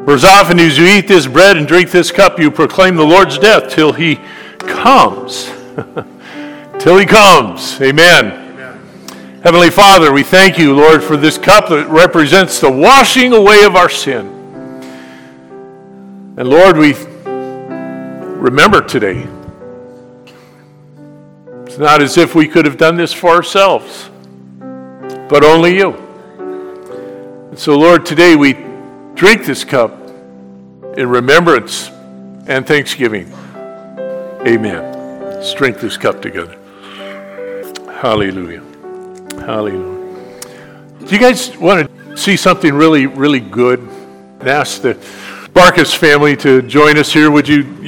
For 0.06 0.14
as 0.14 0.24
often 0.24 0.62
as 0.62 0.78
you 0.78 0.86
eat 0.86 1.10
this 1.10 1.28
bread 1.28 1.58
and 1.58 1.68
drink 1.68 1.92
this 1.92 2.10
cup, 2.10 2.40
you 2.40 2.50
proclaim 2.50 2.96
the 2.96 3.04
Lord's 3.04 3.38
death 3.38 3.70
till 3.70 3.92
he 3.92 4.16
comes. 4.60 5.52
till 6.80 6.98
he 6.98 7.06
comes. 7.06 7.82
Amen. 7.82 8.28
Amen. 8.28 9.42
Heavenly 9.44 9.72
Father, 9.72 10.14
we 10.14 10.24
thank 10.24 10.58
you, 10.58 10.74
Lord, 10.74 11.04
for 11.04 11.18
this 11.18 11.38
cup 11.38 11.68
that 11.68 11.90
represents 11.90 12.62
the 12.62 12.72
washing 12.72 13.34
away 13.34 13.66
of 13.66 13.76
our 13.76 13.90
sin. 13.90 14.26
And 16.38 16.48
Lord, 16.50 16.78
we 16.78 17.09
remember 18.39 18.82
today. 18.82 19.28
It's 21.65 21.78
not 21.78 22.02
as 22.02 22.17
if 22.17 22.36
we 22.36 22.47
could 22.47 22.65
have 22.65 22.78
done 22.78 22.95
this 22.95 23.13
for 23.13 23.30
ourselves, 23.30 24.10
but 25.30 25.43
only 25.43 25.75
you. 25.75 25.91
And 27.49 27.60
so, 27.60 27.78
Lord, 27.78 28.06
today 28.06 28.36
we 28.36 28.54
drink 29.13 29.45
this 29.45 29.63
cup 29.63 29.91
in 30.97 31.10
remembrance 31.10 31.89
and 32.47 32.65
thanksgiving. 32.65 33.32
Amen. 34.47 35.21
Let's 35.21 35.54
drink 35.54 35.80
this 35.80 35.97
cup 35.97 36.21
together. 36.21 36.58
Hallelujah. 38.02 38.63
Hallelujah. 39.36 39.99
Do 41.06 41.13
you 41.13 41.19
guys 41.19 41.56
want 41.58 41.89
to 41.89 42.17
see 42.17 42.38
something 42.38 42.73
really, 42.73 43.06
really 43.06 43.41
good? 43.41 43.80
And 43.80 44.47
ask 44.47 44.82
the 44.82 44.93
Barkus 45.54 45.95
family 45.95 46.38
to 46.38 46.62
join 46.62 46.97
us 46.97 47.12
here. 47.12 47.30
Would 47.30 47.47
you? 47.47 47.79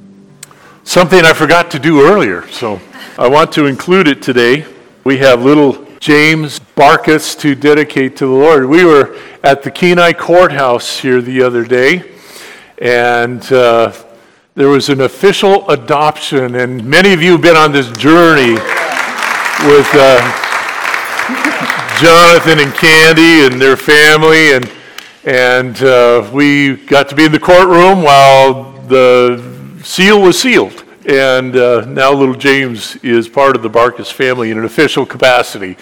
Something 0.83 1.25
I 1.25 1.33
forgot 1.33 1.69
to 1.71 1.79
do 1.79 2.01
earlier, 2.01 2.47
so 2.47 2.81
I 3.15 3.27
want 3.27 3.51
to 3.51 3.67
include 3.67 4.07
it 4.07 4.19
today. 4.19 4.65
We 5.03 5.17
have 5.19 5.43
little 5.43 5.85
James 5.99 6.59
Barkus 6.59 7.37
to 7.41 7.53
dedicate 7.53 8.17
to 8.17 8.25
the 8.25 8.33
Lord. 8.33 8.65
We 8.65 8.83
were 8.83 9.15
at 9.43 9.61
the 9.61 9.69
Kenai 9.69 10.13
Courthouse 10.13 10.99
here 10.99 11.21
the 11.21 11.43
other 11.43 11.63
day, 11.63 12.15
and 12.79 13.43
uh, 13.53 13.93
there 14.55 14.69
was 14.69 14.89
an 14.89 15.01
official 15.01 15.69
adoption, 15.69 16.55
and 16.55 16.83
many 16.83 17.13
of 17.13 17.21
you 17.21 17.33
have 17.33 17.41
been 17.41 17.55
on 17.55 17.71
this 17.71 17.91
journey 17.91 18.53
with 19.69 19.87
uh, 19.93 20.17
Jonathan 22.01 22.57
and 22.59 22.73
Candy 22.73 23.45
and 23.45 23.61
their 23.61 23.77
family, 23.77 24.53
and 24.53 24.69
and 25.25 25.83
uh, 25.83 26.27
we 26.33 26.77
got 26.87 27.07
to 27.09 27.15
be 27.15 27.25
in 27.25 27.31
the 27.31 27.39
courtroom 27.39 28.01
while 28.01 28.71
the 28.87 29.50
seal 29.83 30.21
was 30.21 30.39
sealed. 30.39 30.83
And 31.07 31.55
uh, 31.55 31.85
now 31.85 32.13
little 32.13 32.35
James 32.35 32.95
is 32.97 33.27
part 33.27 33.55
of 33.55 33.63
the 33.63 33.69
Barkus 33.69 34.11
family 34.11 34.51
in 34.51 34.59
an 34.59 34.65
official 34.65 35.03
capacity. 35.03 35.75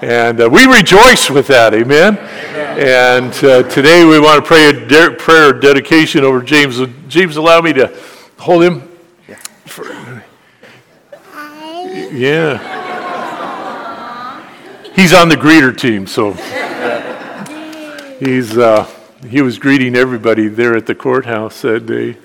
And 0.00 0.40
uh, 0.40 0.48
we 0.48 0.64
rejoice 0.66 1.28
with 1.28 1.48
that, 1.48 1.74
amen? 1.74 2.16
amen. 2.16 2.78
And 2.78 3.44
uh, 3.44 3.64
today 3.68 4.04
we 4.04 4.20
want 4.20 4.44
to 4.44 4.46
pray 4.46 4.68
a 4.68 4.86
de- 4.86 5.16
prayer 5.16 5.54
of 5.54 5.60
dedication 5.60 6.22
over 6.22 6.40
James. 6.40 6.80
James, 7.08 7.36
allow 7.36 7.60
me 7.60 7.72
to 7.72 7.92
hold 8.38 8.62
him. 8.62 8.88
Yeah. 9.28 9.34
For, 9.66 10.22
yeah. 12.12 12.78
He's 14.94 15.12
on 15.12 15.28
the 15.28 15.36
greeter 15.36 15.76
team, 15.76 16.06
so 16.06 16.32
he's 18.20 18.56
uh, 18.56 18.88
he 19.28 19.42
was 19.42 19.58
greeting 19.58 19.96
everybody 19.96 20.46
there 20.46 20.76
at 20.76 20.86
the 20.86 20.94
courthouse 20.94 21.62
that 21.62 21.86
day. 21.86 22.16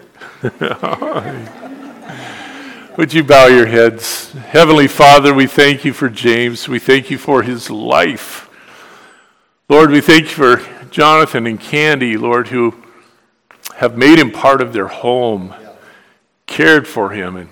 Would 2.97 3.13
you 3.13 3.23
bow 3.23 3.47
your 3.47 3.65
heads? 3.65 4.31
Heavenly 4.34 4.88
Father, 4.88 5.34
we 5.34 5.47
thank 5.47 5.84
you 5.84 5.91
for 5.91 6.08
James. 6.08 6.67
We 6.67 6.77
thank 6.77 7.10
you 7.10 7.17
for 7.17 7.41
his 7.41 7.71
life. 7.71 8.47
Lord, 9.69 9.89
we 9.89 10.01
thank 10.01 10.25
you 10.25 10.29
for 10.29 10.62
Jonathan 10.91 11.47
and 11.47 11.60
Candy, 11.60 12.15
Lord, 12.15 12.49
who 12.49 12.75
have 13.77 13.97
made 13.97 14.19
him 14.19 14.29
part 14.29 14.62
of 14.62 14.71
their 14.71 14.88
home, 14.88 15.55
cared 16.45 16.88
for 16.88 17.10
him, 17.10 17.36
and 17.36 17.49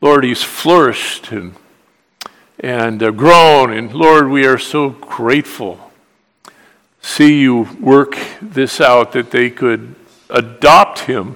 Lord, 0.00 0.22
he's 0.22 0.44
flourished 0.44 1.32
and 1.32 1.56
and 2.60 3.02
uh, 3.02 3.10
grown. 3.10 3.72
And 3.72 3.92
Lord, 3.92 4.28
we 4.28 4.46
are 4.46 4.58
so 4.58 4.90
grateful. 4.90 5.90
See 7.00 7.40
you 7.40 7.68
work 7.80 8.16
this 8.40 8.80
out 8.80 9.10
that 9.12 9.32
they 9.32 9.50
could 9.50 9.96
adopt 10.30 11.00
him 11.00 11.34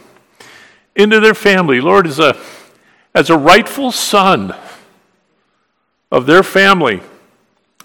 into 0.94 1.20
their 1.20 1.34
family. 1.34 1.80
Lord, 1.80 2.06
as 2.06 2.18
a 2.18 2.36
as 3.14 3.30
a 3.30 3.36
rightful 3.36 3.92
son 3.92 4.54
of 6.10 6.26
their 6.26 6.42
family. 6.42 7.02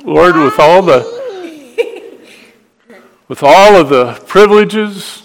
Lord, 0.03 0.35
with 0.35 0.59
all 0.59 0.81
the 0.81 1.17
with 3.27 3.43
all 3.43 3.75
of 3.75 3.89
the 3.89 4.13
privileges 4.25 5.23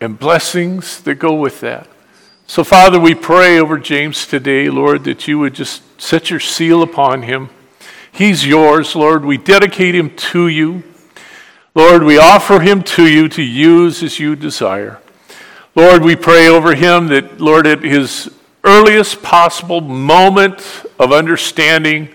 and 0.00 0.18
blessings 0.18 1.00
that 1.02 1.16
go 1.16 1.34
with 1.34 1.60
that. 1.60 1.88
So, 2.46 2.64
Father, 2.64 2.98
we 2.98 3.14
pray 3.14 3.58
over 3.58 3.78
James 3.78 4.26
today, 4.26 4.70
Lord, 4.70 5.04
that 5.04 5.28
you 5.28 5.38
would 5.38 5.54
just 5.54 5.82
set 6.00 6.30
your 6.30 6.40
seal 6.40 6.82
upon 6.82 7.22
him. 7.22 7.50
He's 8.10 8.46
yours, 8.46 8.96
Lord. 8.96 9.24
We 9.24 9.36
dedicate 9.36 9.94
him 9.94 10.14
to 10.16 10.48
you. 10.48 10.82
Lord, 11.74 12.02
we 12.02 12.18
offer 12.18 12.60
him 12.60 12.82
to 12.84 13.06
you 13.06 13.28
to 13.28 13.42
use 13.42 14.02
as 14.02 14.18
you 14.18 14.34
desire. 14.34 15.00
Lord, 15.78 16.02
we 16.02 16.16
pray 16.16 16.48
over 16.48 16.74
him 16.74 17.06
that, 17.06 17.40
Lord, 17.40 17.64
at 17.64 17.84
his 17.84 18.28
earliest 18.64 19.22
possible 19.22 19.80
moment 19.80 20.84
of 20.98 21.12
understanding 21.12 22.12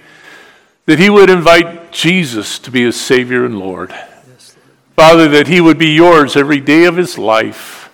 that 0.86 1.00
he 1.00 1.10
would 1.10 1.30
invite 1.30 1.94
Jesus 1.94 2.60
to 2.60 2.72
be 2.72 2.82
his 2.82 3.00
Savior 3.00 3.46
and 3.46 3.58
Lord. 3.58 3.96
Father, 4.98 5.30
that 5.30 5.48
he 5.48 5.62
would 5.62 5.78
be 5.78 5.94
yours 5.94 6.36
every 6.36 6.60
day 6.60 6.84
of 6.84 6.98
his 6.98 7.18
life. 7.18 7.90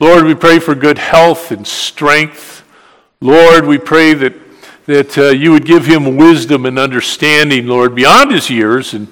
Lord, 0.00 0.24
we 0.24 0.34
pray 0.34 0.58
for 0.58 0.74
good 0.74 0.98
health 0.98 1.52
and 1.52 1.64
strength. 1.64 2.64
Lord, 3.20 3.64
we 3.64 3.78
pray 3.78 4.12
that, 4.12 4.34
that 4.86 5.16
uh, 5.16 5.28
you 5.28 5.52
would 5.52 5.66
give 5.66 5.86
him 5.86 6.16
wisdom 6.16 6.66
and 6.66 6.80
understanding, 6.80 7.68
Lord, 7.68 7.94
beyond 7.94 8.32
his 8.32 8.50
years. 8.50 8.92
And 8.92 9.06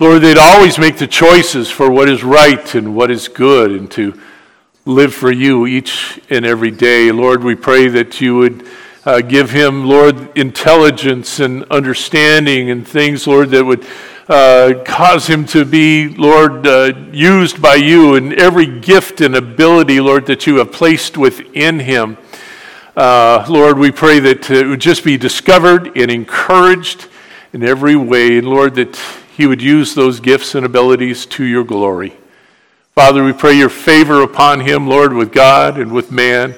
Lord, 0.00 0.20
they'd 0.20 0.36
always 0.36 0.80
make 0.80 0.98
the 0.98 1.06
choices 1.06 1.70
for 1.70 1.88
what 1.88 2.08
is 2.08 2.24
right 2.24 2.74
and 2.74 2.96
what 2.96 3.12
is 3.12 3.28
good 3.28 3.70
and 3.70 3.88
to 3.92 4.20
live 4.84 5.14
for 5.14 5.30
you 5.30 5.66
each 5.66 6.20
and 6.28 6.44
every 6.44 6.72
day. 6.72 7.12
Lord, 7.12 7.44
we 7.44 7.54
pray 7.54 7.86
that 7.88 8.20
you 8.20 8.36
would 8.38 8.66
uh, 9.04 9.20
give 9.20 9.50
him, 9.50 9.86
Lord, 9.86 10.36
intelligence 10.36 11.38
and 11.38 11.64
understanding 11.70 12.70
and 12.70 12.86
things, 12.86 13.26
Lord, 13.26 13.50
that 13.50 13.64
would 13.64 13.86
uh, 14.28 14.82
cause 14.84 15.28
him 15.28 15.46
to 15.46 15.64
be, 15.64 16.08
Lord, 16.08 16.66
uh, 16.66 16.94
used 17.12 17.62
by 17.62 17.76
you 17.76 18.16
in 18.16 18.38
every 18.38 18.80
gift 18.80 19.20
and 19.20 19.36
ability, 19.36 20.00
Lord, 20.00 20.26
that 20.26 20.48
you 20.48 20.56
have 20.56 20.72
placed 20.72 21.16
within 21.16 21.78
him. 21.78 22.16
Uh, 22.96 23.46
Lord, 23.48 23.78
we 23.78 23.92
pray 23.92 24.18
that 24.18 24.50
it 24.50 24.66
would 24.66 24.80
just 24.80 25.04
be 25.04 25.16
discovered 25.16 25.96
and 25.96 26.10
encouraged 26.10 27.08
in 27.52 27.62
every 27.62 27.94
way. 27.94 28.38
And 28.38 28.48
Lord, 28.48 28.74
that 28.74 28.96
he 29.36 29.46
would 29.46 29.62
use 29.62 29.94
those 29.94 30.18
gifts 30.18 30.56
and 30.56 30.66
abilities 30.66 31.24
to 31.26 31.44
your 31.44 31.64
glory. 31.64 32.16
Father, 32.94 33.24
we 33.24 33.32
pray 33.32 33.54
your 33.54 33.70
favor 33.70 34.22
upon 34.22 34.60
him, 34.60 34.86
Lord, 34.86 35.14
with 35.14 35.32
God 35.32 35.78
and 35.78 35.92
with 35.92 36.12
man. 36.12 36.54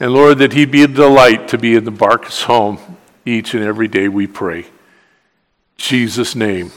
And 0.00 0.12
Lord, 0.12 0.38
that 0.38 0.54
he 0.54 0.64
be 0.64 0.82
a 0.82 0.88
delight 0.88 1.48
to 1.48 1.58
be 1.58 1.74
in 1.74 1.84
the 1.84 1.92
Barkus 1.92 2.44
home 2.44 2.78
each 3.26 3.54
and 3.54 3.62
every 3.62 3.88
day, 3.88 4.08
we 4.08 4.26
pray. 4.26 4.66
Jesus' 5.76 6.34
name, 6.34 6.72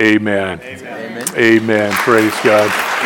amen. 0.00 0.60
Amen. 0.60 0.84
amen. 0.84 1.28
amen. 1.36 1.92
Praise 1.92 2.34
God. 2.42 2.99